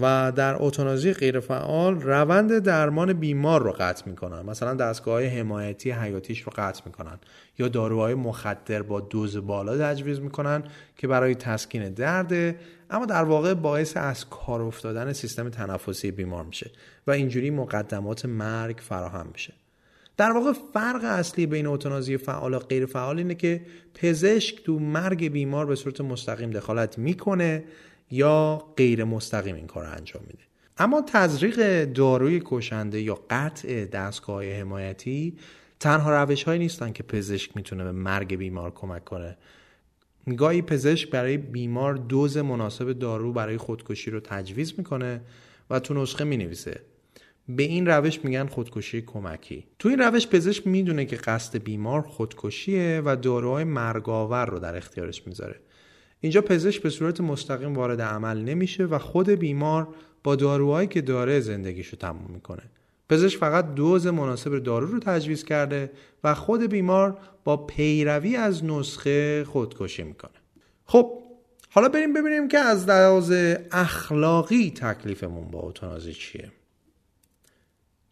[0.00, 4.42] و در اوتانازی غیرفعال روند درمان بیمار رو قطع می‌کنن.
[4.42, 7.18] مثلا دستگاه حمایتی حیاتیش رو قطع می‌کنن
[7.58, 10.62] یا داروهای مخدر با دوز بالا تجویز می‌کنن
[10.96, 12.58] که برای تسکین درده
[12.90, 16.70] اما در واقع باعث از کار افتادن سیستم تنفسی بیمار میشه
[17.06, 19.54] و اینجوری مقدمات مرگ فراهم میشه.
[20.18, 23.60] در واقع فرق اصلی بین اوتانازی فعال و غیر فعال اینه که
[23.94, 27.64] پزشک تو مرگ بیمار به صورت مستقیم دخالت می‌کنه
[28.10, 30.42] یا غیر مستقیم این کار رو انجام میده.
[30.78, 35.36] اما تزریق داروی کشنده یا قطع دستگاه حمایتی
[35.80, 39.36] تنها روش هایی نیستن که پزشک می‌تونه به مرگ بیمار کمک کنه.
[40.36, 45.20] گاهی پزشک برای بیمار دوز مناسب دارو برای خودکشی رو تجویز می‌کنه
[45.70, 46.80] و تو نسخه می‌نویسه.
[47.48, 49.66] به این روش میگن خودکشی کمکی.
[49.78, 55.26] تو این روش پزشک می‌دونه که قصد بیمار خودکشیه و داروهای مرگاور رو در اختیارش
[55.26, 55.60] می‌ذاره.
[56.20, 59.88] اینجا پزشک به صورت مستقیم وارد عمل نمیشه و خود بیمار
[60.24, 62.62] با داروهایی که داره زندگیشو تموم می‌کنه.
[63.08, 65.90] پزشک فقط دوز مناسب دارو رو تجویز کرده
[66.24, 70.32] و خود بیمار با پیروی از نسخه خودکشی می‌کنه.
[70.84, 71.12] خب
[71.70, 73.32] حالا بریم ببینیم که از لحاظ
[73.72, 76.52] اخلاقی تکلیفمون با اوتانازی چیه.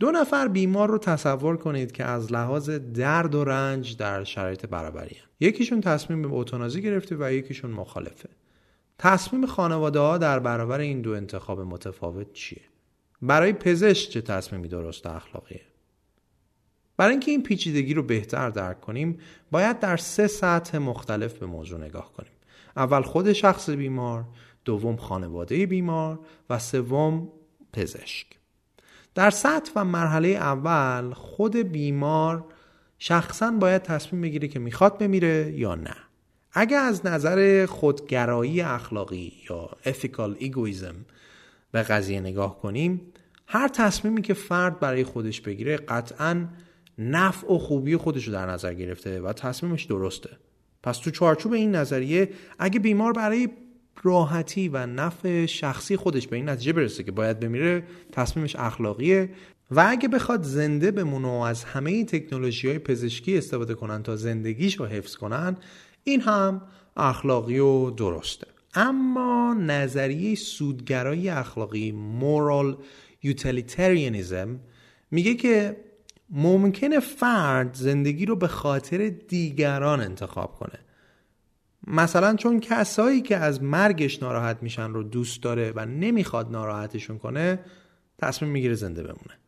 [0.01, 5.15] دو نفر بیمار رو تصور کنید که از لحاظ درد و رنج در شرایط برابری
[5.15, 5.29] هم.
[5.41, 8.29] یکیشون تصمیم به اوتانازی گرفته و یکیشون مخالفه.
[8.99, 12.63] تصمیم خانواده ها در برابر این دو انتخاب متفاوت چیه؟
[13.23, 15.61] برای پزشک چه تصمیمی درست اخلاقیه؟
[16.97, 19.19] برای اینکه این پیچیدگی رو بهتر درک کنیم
[19.51, 22.33] باید در سه سطح مختلف به موضوع نگاه کنیم.
[22.77, 24.25] اول خود شخص بیمار
[24.65, 26.19] دوم خانواده بیمار
[26.51, 27.29] و سوم
[27.73, 28.36] پزشک.
[29.17, 32.45] در سطح و مرحله اول خود بیمار
[32.99, 35.97] شخصا باید تصمیم بگیره که می‌خواد بمیره یا نه.
[36.53, 40.95] اگر از نظر خودگرایی اخلاقی یا ethical egoism
[41.73, 43.01] به قضیه نگاه کنیم
[43.47, 46.49] هر تصمیمی که فرد برای خودش بگیره قطعا
[46.99, 50.31] نفع و خوبی خودش رو در نظر گرفته و تصمیمش درسته.
[50.83, 53.49] پس تو چارچوب این نظریه اگه بیمار برای
[54.03, 57.83] راحتی و نفع شخصی خودش به این نتیجه برسه که باید بمیره
[58.13, 59.31] تصمیمش اخلاقیه.
[59.71, 64.77] و اگه بخواد زنده بمونه و از همه تکنولوژی های پزشکی استفاده کنن تا زندگیش
[64.77, 65.57] رو حفظ کنن
[66.05, 66.63] این هم
[66.97, 68.47] اخلاقی و درسته.
[68.75, 72.77] اما نظریه سودگرایی اخلاقی مورال
[73.23, 74.61] یوتیلیتریانیزم
[75.11, 75.77] میگه که
[76.31, 80.79] ممکنه فرد زندگی رو به خاطر دیگران انتخاب کنه.
[81.87, 87.59] مثلا چون کسایی که از مرگش ناراحت میشن رو دوست داره و نمی‌خواد ناراحتشون کنه
[88.19, 89.39] تصمیم می‌گیره زنده بمونه.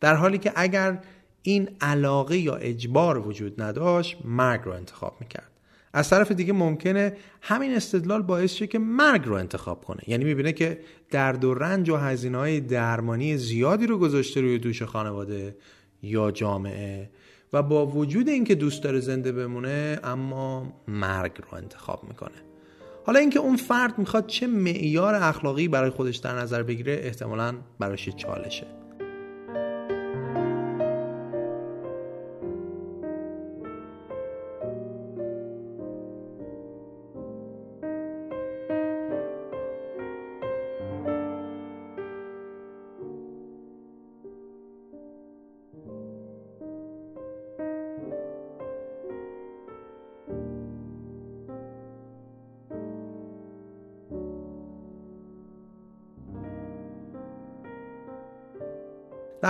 [0.00, 0.98] در حالی که اگر
[1.42, 5.50] این علاقه یا اجبار وجود نداشت مرگ رو انتخاب می‌کرد.
[5.92, 10.00] از طرف دیگه ممکنه همین استدلال باعث شه که مرگ رو انتخاب کنه.
[10.06, 10.80] یعنی می‌بینه که
[11.10, 15.56] درد و رنج و هزینه های درمانی زیادی رو گذاشته روی دوش خانواده
[16.02, 17.10] یا جامعه
[17.52, 22.42] و با وجود اینکه دوست داره زنده بمونه اما مرگ رو انتخاب می‌کنه.
[23.06, 28.08] حالا اینکه اون فرد می‌خواد چه معیار اخلاقی برای خودش در نظر بگیره احتمالا براش
[28.08, 28.66] چالشه.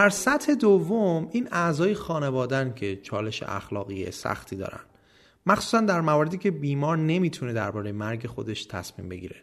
[0.08, 4.80] در سطح دوم این اعضای خانوادن که چالش اخلاقی سختی دارن.
[5.46, 9.36] مخصوصا در مواردی که بیمار نمی‌تونه درباره مرگ خودش تصمیم بگیره.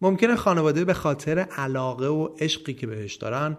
[0.00, 3.56] ممکنه خانواده به خاطر علاقه و عشقی که بهش دارن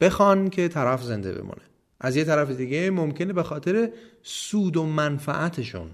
[0.00, 1.62] بخوان که طرف زنده بمونه.
[2.00, 3.90] از یه طرف دیگه ممکنه به خاطر
[4.22, 5.90] سود و منفعتشون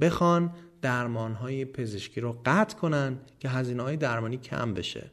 [0.00, 5.10] بخوان درمانهای پزشکی رو قطع کنن که هزینه های درمانی کم بشه.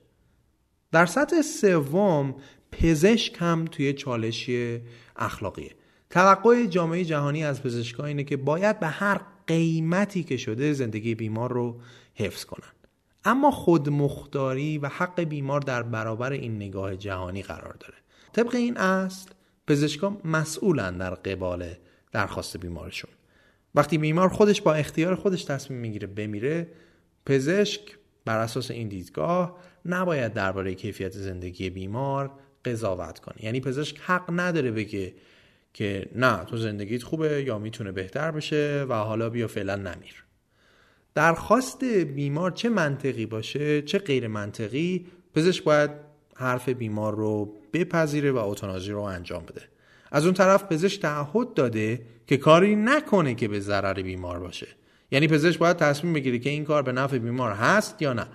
[0.93, 2.35] در سطح سوم
[2.71, 4.81] پزشک هم توی چالشی
[5.15, 5.71] اخلاقیه.
[6.09, 11.53] توقع جامعه جهانی از پزشکان اینه که باید به هر قیمتی که شده زندگی بیمار
[11.53, 11.79] رو
[12.15, 12.69] حفظ کنن.
[13.25, 17.97] اما خودمختاری و حق بیمار در برابر این نگاه جهانی قرار داره.
[18.33, 19.29] طبق این اصل
[19.67, 21.73] پزشکان مسئولن در قبال
[22.11, 23.11] درخواست بیمارشون.
[23.75, 26.67] وقتی بیمار خودش با اختیار خودش تصمیم می‌گیره بمیره
[27.25, 27.81] پزشک
[28.25, 32.31] بر اساس این دیدگاه نباید درباره کیفیت زندگی بیمار
[32.65, 35.13] قضاوت کنه یعنی پزشک حق نداره بگه
[35.73, 40.23] که نه تو زندگیت خوبه یا می‌تونه بهتر بشه و حالا بیا فعلا نمیر.
[41.15, 45.91] درخواست بیمار چه منطقی باشه چه غیر منطقی پزشک باید
[46.35, 49.61] حرف بیمار رو بپذیره و اتنازی رو انجام بده.
[50.11, 54.67] از اون طرف پزشک تعهد داده که کاری نکنه که به ضرر بیمار باشه.
[55.11, 58.27] یعنی پزشک باید تصمیم بگیره که این کار به نفع بیمار هست یا نه.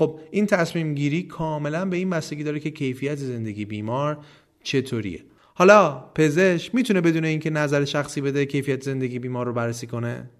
[0.00, 4.18] خب این تصمیم گیری کاملا به این بستگی داره که کیفیت زندگی بیمار
[4.62, 5.24] چطوریه.
[5.54, 10.30] حالا پزشک می‌تونه بدون اینکه نظر شخصی بده کیفیت زندگی بیمار رو بررسی کنه؟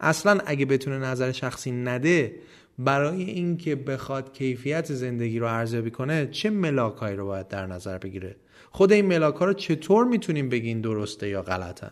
[0.00, 2.34] اصلا اگه بتونه نظر شخصی نده
[2.78, 8.36] برای اینکه بخواد کیفیت زندگی رو ارزیابی کنه چه ملاکایی رو باید در نظر بگیره؟
[8.70, 11.90] خود این ملاک ها رو چطور می‌تونیم بگین درسته یا غلطه؟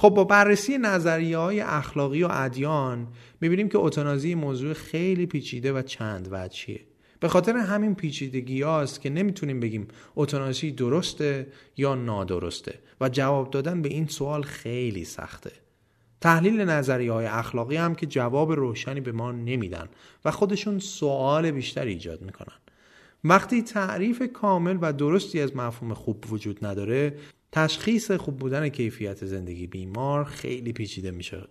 [0.00, 3.08] خب با بررسی نظریه های اخلاقی و ادیان
[3.40, 6.80] می‌بینیم که اتنازی موضوع خیلی پیچیده و چند وجهیه
[7.20, 13.82] به خاطر همین پیچیدگی هاست که نمی‌تونیم بگیم اتنازی درسته یا نادرسته و جواب دادن
[13.82, 15.52] به این سوال خیلی سخته.
[16.20, 19.88] تحلیل نظریه های اخلاقی هم که جواب روشنی به ما نمیدن
[20.24, 22.58] و خودشون سوال بیشتری ایجاد می‌کنن.
[23.24, 27.14] وقتی تعریف کامل و درستی از مفهوم خوب وجود نداره
[27.52, 31.48] تشخیص خوب بودن کیفیت زندگی بیمار خیلی پیچیده میشه.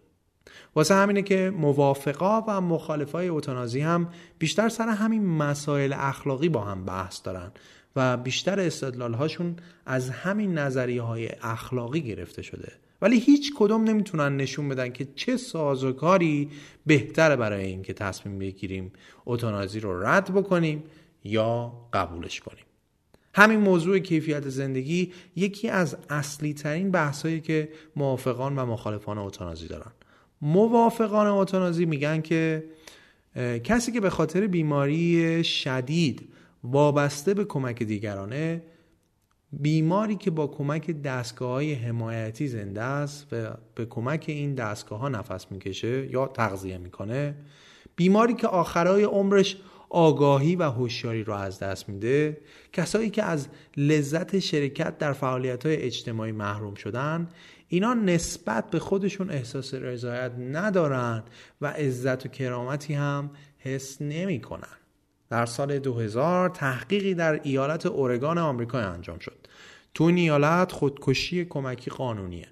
[0.76, 4.10] واسه همینه که موافقا و مخالفای اوتانازی هم
[4.40, 7.52] بیشتر سر همین مسائل اخلاقی با هم بحث دارن
[7.96, 12.72] و بیشتر استدلال هاشون از همین نظریه های اخلاقی گرفته شده.
[13.02, 16.50] ولی هیچ کدوم نمی‌تونن نشون بدن که چه سازوکاری
[16.86, 18.92] بهتره برای اینکه تصمیم بگیریم
[19.26, 20.84] اوتانازی رو رد بکنیم
[21.24, 22.69] یا قبولش کنیم.
[23.40, 29.92] همین موضوع کیفیت زندگی یکی از اصلی ترین بحثایی که موافقان و مخالفان اوتانازی دارن.
[30.42, 32.64] موافقان اوتانازی میگن که
[33.64, 36.30] کسی که به خاطر بیماری شدید
[36.64, 38.62] وابسته به کمک دیگرانه
[39.52, 43.36] بیماری که با کمک دستگاه های حمایتی زنده است و
[43.76, 47.36] به کمک این دستگاه ها نفس می‌کشه یا تغذیه می‌کنه
[47.96, 49.58] بیماری که آخرای عمرش
[49.90, 52.38] آگاهی و هوشیاری رو از دست میده.
[52.74, 57.30] کسایی که از لذت شرکت در فعالیت های اجتماعی محروم شدن
[57.68, 61.24] اینا نسبت به خودشون احساس رضایت ندارن
[61.62, 64.78] و عزت و کرامتی هم حس نمی‌کنن.
[65.30, 69.48] در سال 2000 تحقیقی در ایالت اورگان آمریکا انجام شد.
[69.94, 72.48] تو این ایالت خودکشی کمکی قانونیه.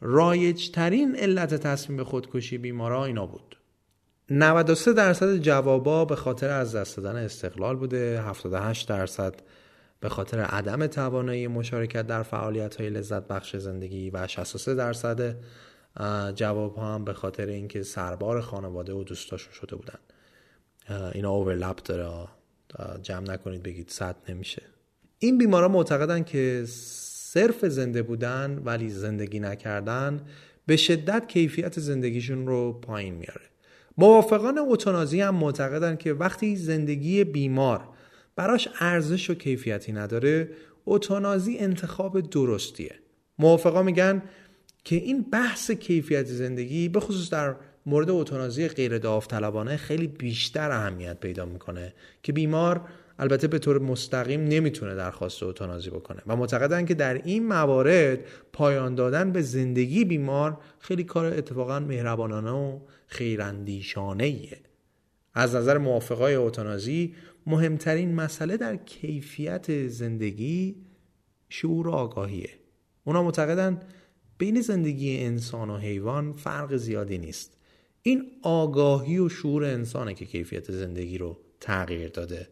[0.00, 3.56] رایجترین علت تصمیم به خودکشی بیمارا اینا بود.
[4.30, 9.34] 93 درصد جوابا به خاطر از دست دادن استقلال بوده 78 درصد
[10.00, 15.36] به خاطر عدم توانایی مشارکت در فعالیت های لذت بخش زندگی و 63 درصد
[16.34, 19.98] جواب ها هم به خاطر اینکه سربار خانواده و دوستاشون شده بودن.
[21.12, 22.28] اینا اوورلپ داره
[23.02, 24.62] جمع نکنید بگید صد نمیشه.
[25.18, 30.20] این بیمارا معتقدن که صرف زنده بودن ولی زندگی نکردن
[30.66, 33.53] به شدت کیفیت زندگیشون رو پایین میاره.
[33.98, 37.88] موافقان اوتانازی هم معتقدن که وقتی زندگی بیمار
[38.36, 40.48] براش ارزش و کیفیتی نداره
[40.84, 42.94] اوتانازی انتخاب درستیه.
[43.38, 44.22] موافقا میگن
[44.84, 47.54] که این بحث کیفیت زندگی به خصوص در
[47.86, 52.80] مورد اوتانازی غیر داوطلبانه خیلی بیشتر اهمیت پیدا می‌کنه که بیمار
[53.18, 58.18] البته به طور مستقیم نمی‌تونه درخواست اوتانازی بکنه و معتقدن که در این موارد
[58.52, 62.78] پایان دادن به زندگی بیمار خیلی کار اتفاقا مهربانانه و
[63.14, 64.60] خیراندیشانه ایه.
[65.34, 67.14] از نظر موافقای اوتانازی
[67.46, 70.76] مهمترین مسئله در کیفیت زندگی
[71.48, 72.50] شعور آگاهیه.
[73.04, 73.80] اونا معتقدن
[74.38, 77.56] بین زندگی انسان و حیوان فرق زیادی نیست.
[78.02, 82.48] این آگاهی و شعور انسانه که کیفیت زندگی رو تغییر داده.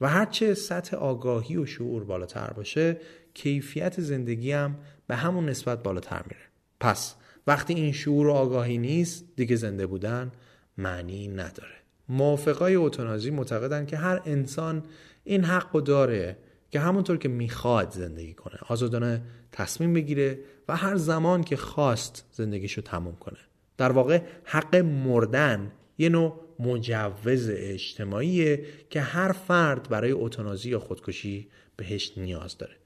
[0.00, 3.00] و هرچه سطح آگاهی و شعور بالاتر باشه
[3.34, 6.42] کیفیت زندگی هم به همون نسبت بالاتر میره.
[6.80, 7.14] پس
[7.46, 10.32] وقتی این شعور و آگاهی نیست دیگه زنده بودن
[10.78, 11.74] معنی نداره.
[12.08, 14.82] موافقای اوتونازی معتقدن که هر انسان
[15.24, 16.36] این حق رو داره
[16.70, 19.22] که همونطور که می‌خواد زندگی کنه آزادانه
[19.52, 20.38] تصمیم بگیره
[20.68, 23.38] و هر زمان که خواست زندگیشو تموم کنه.
[23.76, 31.48] در واقع حق مردن یه نوع مجوز اجتماعیه که هر فرد برای اوتانازی یا خودکشی
[31.76, 32.79] بهش نیاز داره.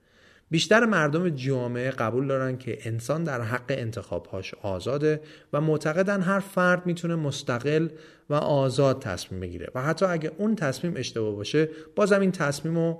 [0.54, 5.20] بیشتر مردم جامعه قبول دارن که انسان در حق انتخابهاش آزاده
[5.52, 7.88] و معتقدن هر فرد می‌تونه مستقل
[8.30, 12.98] و آزاد تصمیم بگیره و حتی اگه اون تصمیم اشتباه باشه بازم این تصمیم و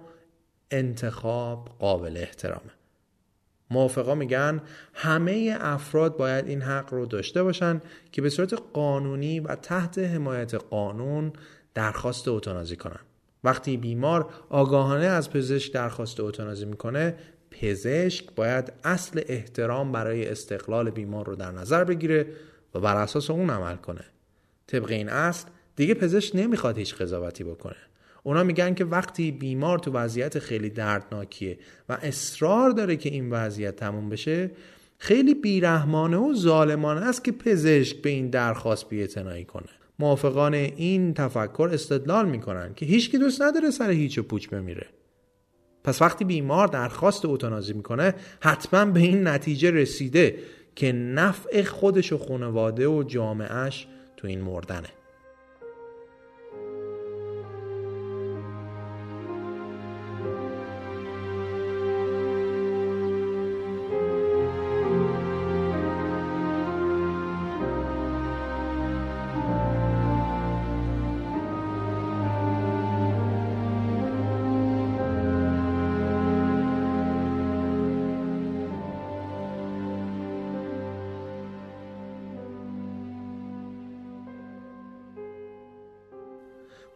[0.71, 2.73] انتخاب قابل احترامه.
[3.71, 4.61] موافقا میگن
[4.95, 7.81] همه افراد باید این حق رو داشته باشن
[8.13, 11.33] که به صورت قانونی و تحت حمایت قانون
[11.75, 13.01] درخواست اوتانازی کنن.
[13.45, 17.15] وقتی بیمار آگاهانه از پزشک درخواست اوتانازی می‌کنه
[17.61, 22.27] پزشک باید اصل احترام برای استقلال بیمار رو در نظر بگیره
[22.75, 24.05] و بر اساس اون عمل کنه.
[24.67, 27.77] طبق این اصل دیگه پزشک نمی‌خواد هیچ قضاوتی بکنه.
[28.23, 33.77] اونا میگن که وقتی بیمار تو وضعیت خیلی دردناکیه و اصرار داره که این وضعیت
[33.77, 34.51] تموم بشه
[34.99, 39.69] خیلی بیرحمانه و ظالمانه است که پزشک به این درخواست بیاعتنایی کنه.
[39.99, 44.87] موافقان این تفکر استدلال می‌کنن که هیچکی دوست نداره سر هیچ پوچ بمیره.
[45.85, 50.39] پس وقتی بیمار درخواست اوتانازی می‌کنه حتما به این نتیجه رسیده
[50.77, 54.89] که نفع خودش و خانواده و جامعهش تو این مردنه.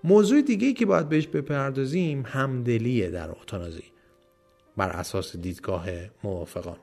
[0.09, 3.85] موضوع دیگه که باید بهش بپردازیم همدلیه در اوتانازی.
[4.77, 5.87] بر اساس دیدگاه
[6.25, 6.77] موافقان.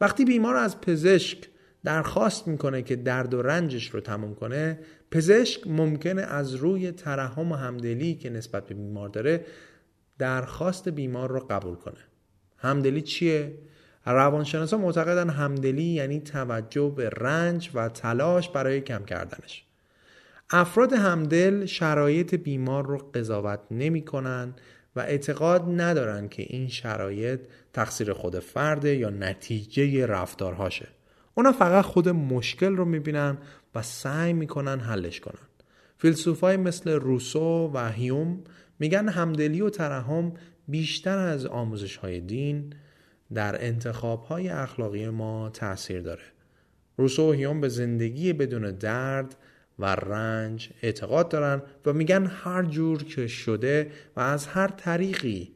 [0.00, 1.38] وقتی بیمار از پزشک
[1.84, 4.78] درخواست می‌کنه که درد و رنجش رو تموم کنه
[5.10, 9.46] پزشک ممکنه از روی ترحم و همدلی که نسبت به بیمار داره
[10.18, 12.04] درخواست بیمار رو قبول کنه.
[12.56, 13.58] همدلی چیه؟
[14.06, 19.66] روانشناسا معتقدن همدلی یعنی توجه به رنج و تلاش برای کم کردنش.
[20.50, 24.54] افراد همدل شرایط بیمار رو قضاوت نمی کنن
[24.96, 27.40] و اعتقاد ندارن که این شرایط
[27.72, 30.88] تقصیر خود فرده یا نتیجه رفتارهاشه.
[31.34, 33.38] اونا فقط خود مشکل رو می‌بینن
[33.74, 35.46] و سعی می‌کنن حلش کنن.
[35.98, 38.44] فیلسوفای مثل روسو و هیوم
[38.78, 40.32] میگن همدلی و ترحم
[40.68, 42.74] بیشتر از آموزش های دین
[43.34, 46.22] در انتخاب های اخلاقی ما تاثیر داره.
[46.96, 49.36] روسو و هیوم به زندگی بدون درد
[49.78, 55.52] و رنج اعتقاد دارن و میگن هر جور که شده و از هر طریقی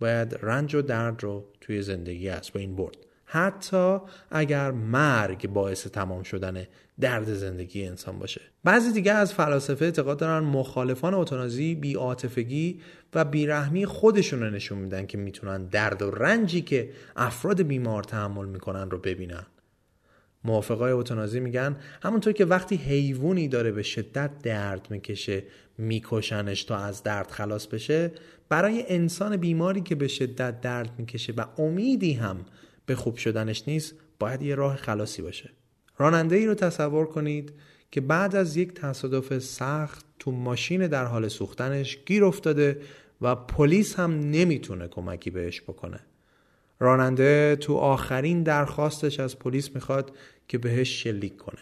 [0.00, 2.96] باید رنج و درد رو توی زندگی از این برد.
[3.24, 3.98] حتی
[4.30, 6.66] اگر مرگ باعث تمام شدن
[7.00, 8.40] درد زندگی انسان باشه.
[8.64, 12.80] بعضی دیگه از فلاسفه اعتقاد دارن مخالفان اتونازی بیاتفگی
[13.14, 18.46] و بیرحمی خودشون رو نشون میدن که می‌تونن درد و رنجی که افراد بیمار تحمل
[18.46, 19.46] می‌کنن رو ببینن.
[20.44, 21.76] موافقای اوتانازی میگن.
[22.02, 25.42] همونطور که وقتی حیوانی داره به شدت درد می‌کشه
[25.78, 28.12] میکشنش تا از درد خلاص بشه
[28.48, 32.44] برای انسان بیماری که به شدت درد می‌کشه و امیدی هم
[32.86, 35.50] به خوب شدنش نیست باید یه راه خلاصی باشه.
[35.98, 37.52] راننده ای رو تصور کنید
[37.90, 42.80] که بعد از یک تصادف سخت تو ماشین در حال سوختنش گیر افتاده
[43.20, 46.00] و پلیس هم نمی‌تونه کمکی بهش بکنه.
[46.78, 50.12] راننده تو آخرین درخواستش از پلیس می‌خواد
[50.48, 51.60] که بهش شلیک کنه.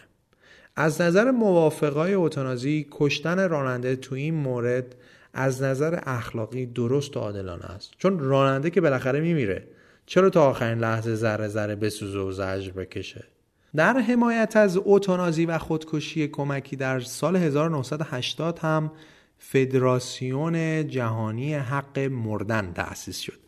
[0.75, 4.95] از نظر موافقای اوتانازی کشتن راننده تو این مورد
[5.33, 7.91] از نظر اخلاقی درست و عادلانه است.
[7.97, 9.67] چون راننده که بالاخره میمیره.
[10.05, 13.23] چرا تا آخرین لحظه ذره ذره بسوزه و زجر بکشه؟
[13.75, 18.91] در حمایت از اوتانازی و خودکشی کمکی در سال 1980 هم
[19.37, 23.42] فدراسیون جهانی حق مردن تأسیس شد.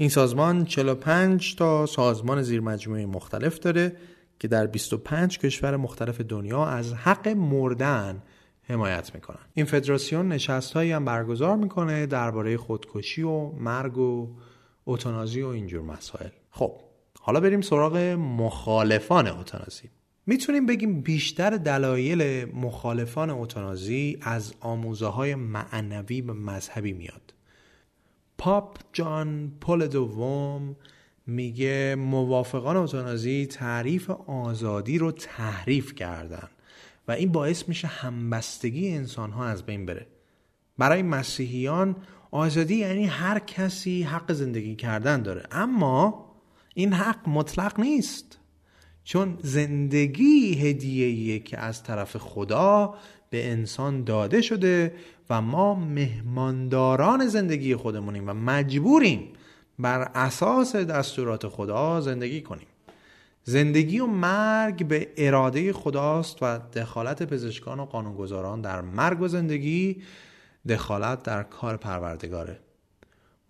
[0.00, 3.96] این سازمان 45 تا سازمان زیرمجموعه مختلف داره
[4.38, 8.22] که در 25 کشور مختلف دنیا از حق مردن
[8.62, 9.38] حمایت می‌کنن.
[9.54, 14.36] این فدراسیون نشست هایی هم برگزار می‌کنه درباره خودکشی و مرگ و
[14.84, 16.30] اوتانازی و اینجور مسائل.
[16.50, 16.80] خب
[17.20, 19.90] حالا بریم سراغ مخالفان اوتانازی.
[20.26, 27.34] می‌تونیم بگیم بیشتر دلایل مخالفان اوتانازی از آموزه های معنوی و مذهبی میاد.
[28.40, 30.76] پاپ جان پل دوم
[31.26, 36.48] میگه موافقان اوتانازی تعریف آزادی رو تحریف کردن
[37.08, 40.06] و این باعث میشه همبستگی انسان ها از بین بره.
[40.78, 41.96] برای مسیحیان
[42.30, 45.42] آزادی یعنی هر کسی حق زندگی کردن داره.
[45.50, 46.30] اما
[46.74, 48.38] این حق مطلق نیست.
[49.04, 52.94] چون زندگی هدیه‌ایه که از طرف خدا
[53.30, 54.94] به انسان داده شده
[55.30, 59.32] و ما مهمانداران زندگی خودمونیم و مجبوریم
[59.78, 62.66] بر اساس دستورات خدا زندگی کنیم.
[63.44, 70.02] زندگی و مرگ به اراده خداست و دخالت پزشکان و قانونگذاران در مرگ و زندگی
[70.68, 72.60] دخالت در کار پروردگاره.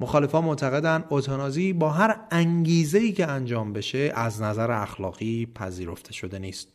[0.01, 6.69] مخالفان معتقدن اوتانازی با هر انگیزه که انجام بشه از نظر اخلاقی پذیرفته شده نیست.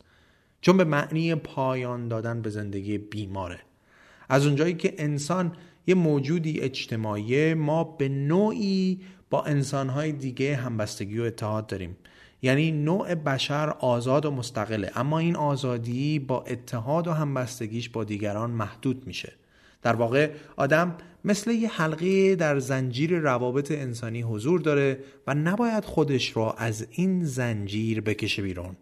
[0.66, 3.58] چون به معنی پایان دادن به زندگی بیماره.
[4.28, 5.52] از اونجایی که انسان
[5.86, 9.00] یه موجودی اجتماعی ما به نوعی
[9.30, 11.96] با انسانهای دیگه همبستگی و اتحاد داریم.
[12.42, 18.50] یعنی نوع بشر آزاد و مستقله اما این آزادی با اتحاد و همبستگیش با دیگران
[18.50, 19.32] محدود میشه.
[19.82, 26.36] در واقع آدم مثل یه حلقه در زنجیر روابط انسانی حضور داره و نباید خودش
[26.36, 28.76] را از این زنجیر بکشه بیرون.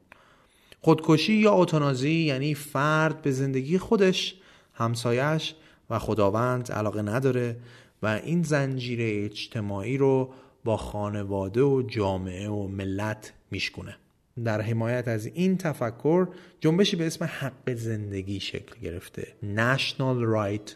[0.85, 4.35] خودکشی یا اوتانازی یعنی فرد به زندگی خودش
[4.74, 5.55] همسایش
[5.91, 7.57] و خداوند علاقه نداره
[8.03, 10.32] و این زنجیر اجتماعی رو
[10.64, 13.97] با خانواده و جامعه و ملت میشکونه.
[14.45, 16.28] در حمایت از این تفکر
[16.61, 19.35] جنبشی به اسم حق زندگی شکل گرفته.
[19.57, 20.70] National Right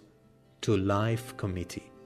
[0.66, 1.97] to Life Committee.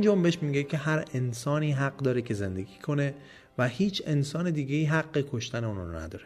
[0.00, 3.14] این جنبش میگه که هر انسانی حق داره که زندگی کنه
[3.58, 6.24] و هیچ انسان دیگه حق کشتن اون رو نداره.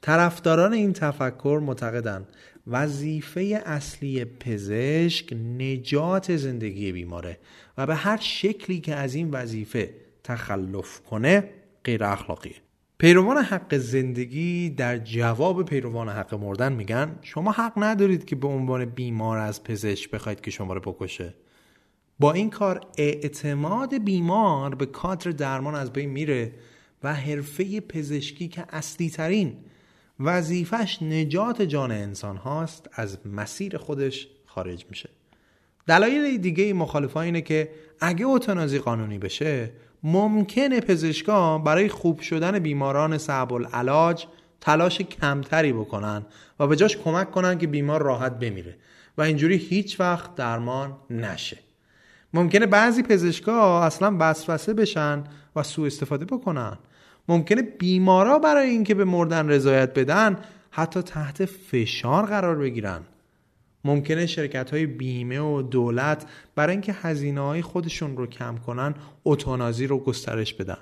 [0.00, 2.26] طرفداران این تفکر معتقدن
[2.66, 7.38] وظیفه اصلی پزشک نجات زندگی بیماره
[7.78, 9.90] و به هر شکلی که از این وظیفه
[10.24, 11.44] تخلف کنه
[11.84, 12.56] غیر اخلاقیه.
[12.98, 18.84] پیروان حق زندگی در جواب پیروان حق مردن میگن شما حق ندارید که به عنوان
[18.84, 21.34] بیمار از پزشک بخواید که شما رو بکشه.
[22.20, 26.52] با این کار اعتماد بیمار به کادر درمان از بین میره
[27.02, 29.56] و حرفه پزشکی که اصلی ترین
[30.20, 35.08] وظیفش نجات جان انسان هاست از مسیر خودش خارج میشه.
[35.86, 39.70] دلایل دیگه مخالفا اینه که اگه اوتانازی قانونی بشه
[40.02, 44.26] ممکنه پزشکان برای خوب شدن بیماران صعب العلاج
[44.60, 46.26] تلاش کمتری بکنن
[46.60, 48.76] و به جاش کمک کنن که بیمار راحت بمیره
[49.18, 51.67] و اینجوری هیچ وقت درمان نشه.
[52.34, 55.24] ممکنه بعضی پزشکا اصلا وسوسه بشن
[55.56, 56.78] و سوء استفاده بکنن.
[57.28, 60.38] ممکنه بیمارا برای اینکه به مردن رضایت بدن
[60.70, 63.00] حتی تحت فشار قرار بگیرن.
[63.84, 69.86] ممکنه شرکت های بیمه و دولت برای اینکه هزینه های خودشون رو کم کنن اتونازی
[69.86, 70.78] رو گسترش بدن.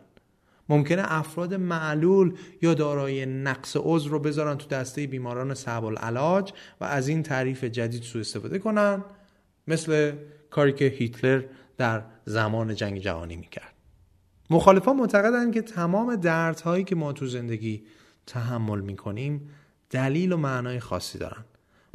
[0.69, 6.85] ممکنه افراد معلول یا دارای نقص عضو رو بذارن تو دسته بیماران صعب العلاج و
[6.85, 9.05] از این تعریف جدید سوء استفاده کنن.
[9.69, 10.13] مثل
[10.51, 11.43] کاری که هیتلر
[11.79, 13.73] در زمان جنگ جهانی می‌کرد.
[14.51, 17.83] مخالفان معتقدند که تمام دردهایی که ما تو زندگی
[18.27, 19.51] تحمل می‌کنیم
[19.91, 21.45] دلیل و معنای خاصی دارن.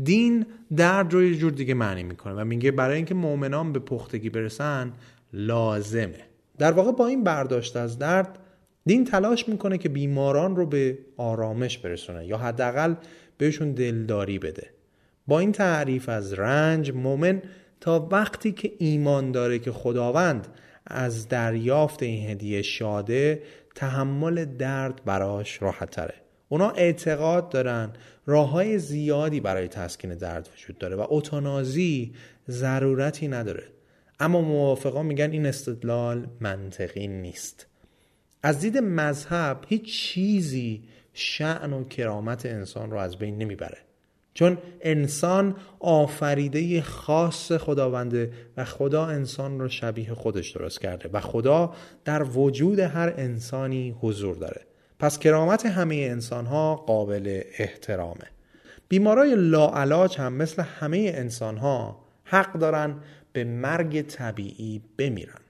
[0.03, 0.45] دین
[0.75, 4.93] درد رو یه جور دیگه معنی می‌کنه و میگه برای اینکه مؤمنان به پختگی برسن
[5.33, 6.25] لازمه.
[6.57, 8.37] در واقع با این برداشت از درد
[8.85, 12.95] دین تلاش می‌کنه که بیماران رو به آرامش برسونه یا حداقل
[13.37, 14.69] بهشون دلداری بده.
[15.27, 17.41] با این تعریف از رنج مؤمن
[17.81, 20.47] تا وقتی که ایمان داره که خداوند
[20.87, 23.43] از دریافت این هدیه شاده
[23.75, 26.13] تحمل درد براش راحت تره
[26.49, 27.93] اونا اعتقاد دارن
[28.25, 32.13] راه های زیادی برای تسکین درد وجود داره و اتانازی
[32.49, 33.63] ضرورتی نداره.
[34.19, 37.67] اما موافقان میگن این استدلال منطقی نیست.
[38.43, 43.77] از دید مذهب هیچ چیزی شعن و کرامت انسان رو از بین نمی‌بره.
[44.41, 51.73] چون انسان آفریده خاص خداونده و خدا انسان رو شبیه خودش درست کرده و خدا
[52.05, 54.61] در وجود هر انسانی حضور داره.
[54.99, 58.27] پس کرامت همه انسان ها قابل احترامه.
[58.89, 62.95] بیمارای لاعلاج هم مثل همه انسان ها حق دارن
[63.33, 65.41] به مرگ طبیعی بمیرن.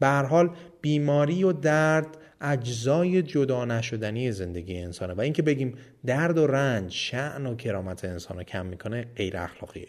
[0.00, 0.50] به هر حال
[0.80, 2.06] بیماری و درد
[2.40, 5.14] اجزای جدا نشدنی زندگی انسانه.
[5.14, 5.74] و اینکه بگیم
[6.06, 9.88] درد و رنج شعن و کرامت انسان رو کم می‌کنه غیر اخلاقیه.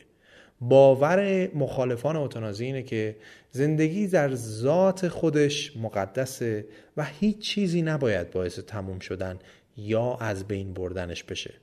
[0.62, 3.16] باور مخالفان اوتانازی اینه که
[3.52, 6.66] زندگی در ذات خودش مقدسه
[6.98, 9.39] و هیچ چیزی نباید باعث تموم شدن
[9.78, 11.54] یا از بین بردنش بشه.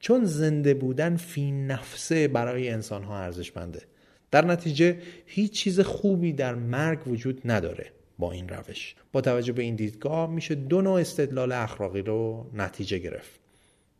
[0.00, 3.82] چون زنده بودن فی نفسه برای انسان ها ارزشمنده.
[4.30, 7.86] در نتیجه هیچ چیز خوبی در مرگ وجود نداره.
[8.20, 8.94] با این روش.
[9.12, 13.40] با توجه به این دیدگاه میشه دو نوع استدلال اخلاقی رو نتیجه گرفت.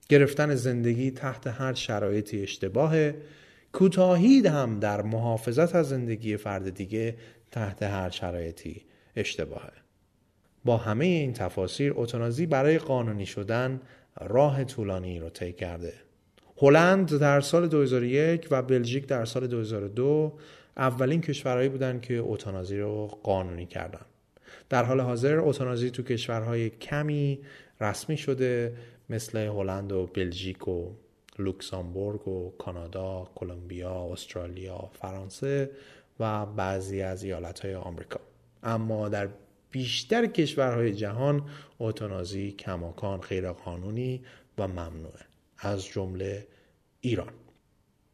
[0.08, 3.14] گرفتن زندگی تحت هر شرایطی اشتباهه.
[3.72, 7.16] کوتاهی هم در محافظت از زندگی فرد دیگه
[7.50, 8.82] تحت هر شرایطی
[9.16, 9.72] اشتباهه.
[10.64, 13.80] با همه این تفاسیر اتنازی برای قانونی شدن
[14.20, 15.92] راه طولانی رو طی کرده.
[16.56, 20.38] هلند در سال 2001 و بلژیک در سال 2002
[20.76, 24.06] اولین کشورهایی بودند که اوتانازی رو قانونی کردن.
[24.68, 27.38] در حال حاضر اوتانازی تو کشورهای کمی
[27.80, 28.76] رسمی شده
[29.10, 30.90] مثل هلند و بلژیک و
[31.38, 35.70] لوکسامبورگ و کانادا، کلمبیا، استرالیا، فرانسه
[36.20, 38.20] و بعضی از ایالتهای آمریکا.
[38.62, 39.28] اما در
[39.70, 41.48] بیشتر کشورهای جهان
[41.78, 44.22] اوتانازی کماکان غیرقانونی
[44.58, 45.20] و ممنوعه
[45.58, 46.46] از جمله
[47.00, 47.32] ایران.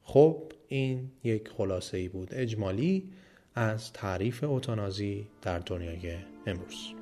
[0.03, 2.29] خب این یک خلاصه ای بود.
[2.33, 3.13] اجمالی
[3.57, 6.96] از تعریف اوتانازی در دنیای امروز.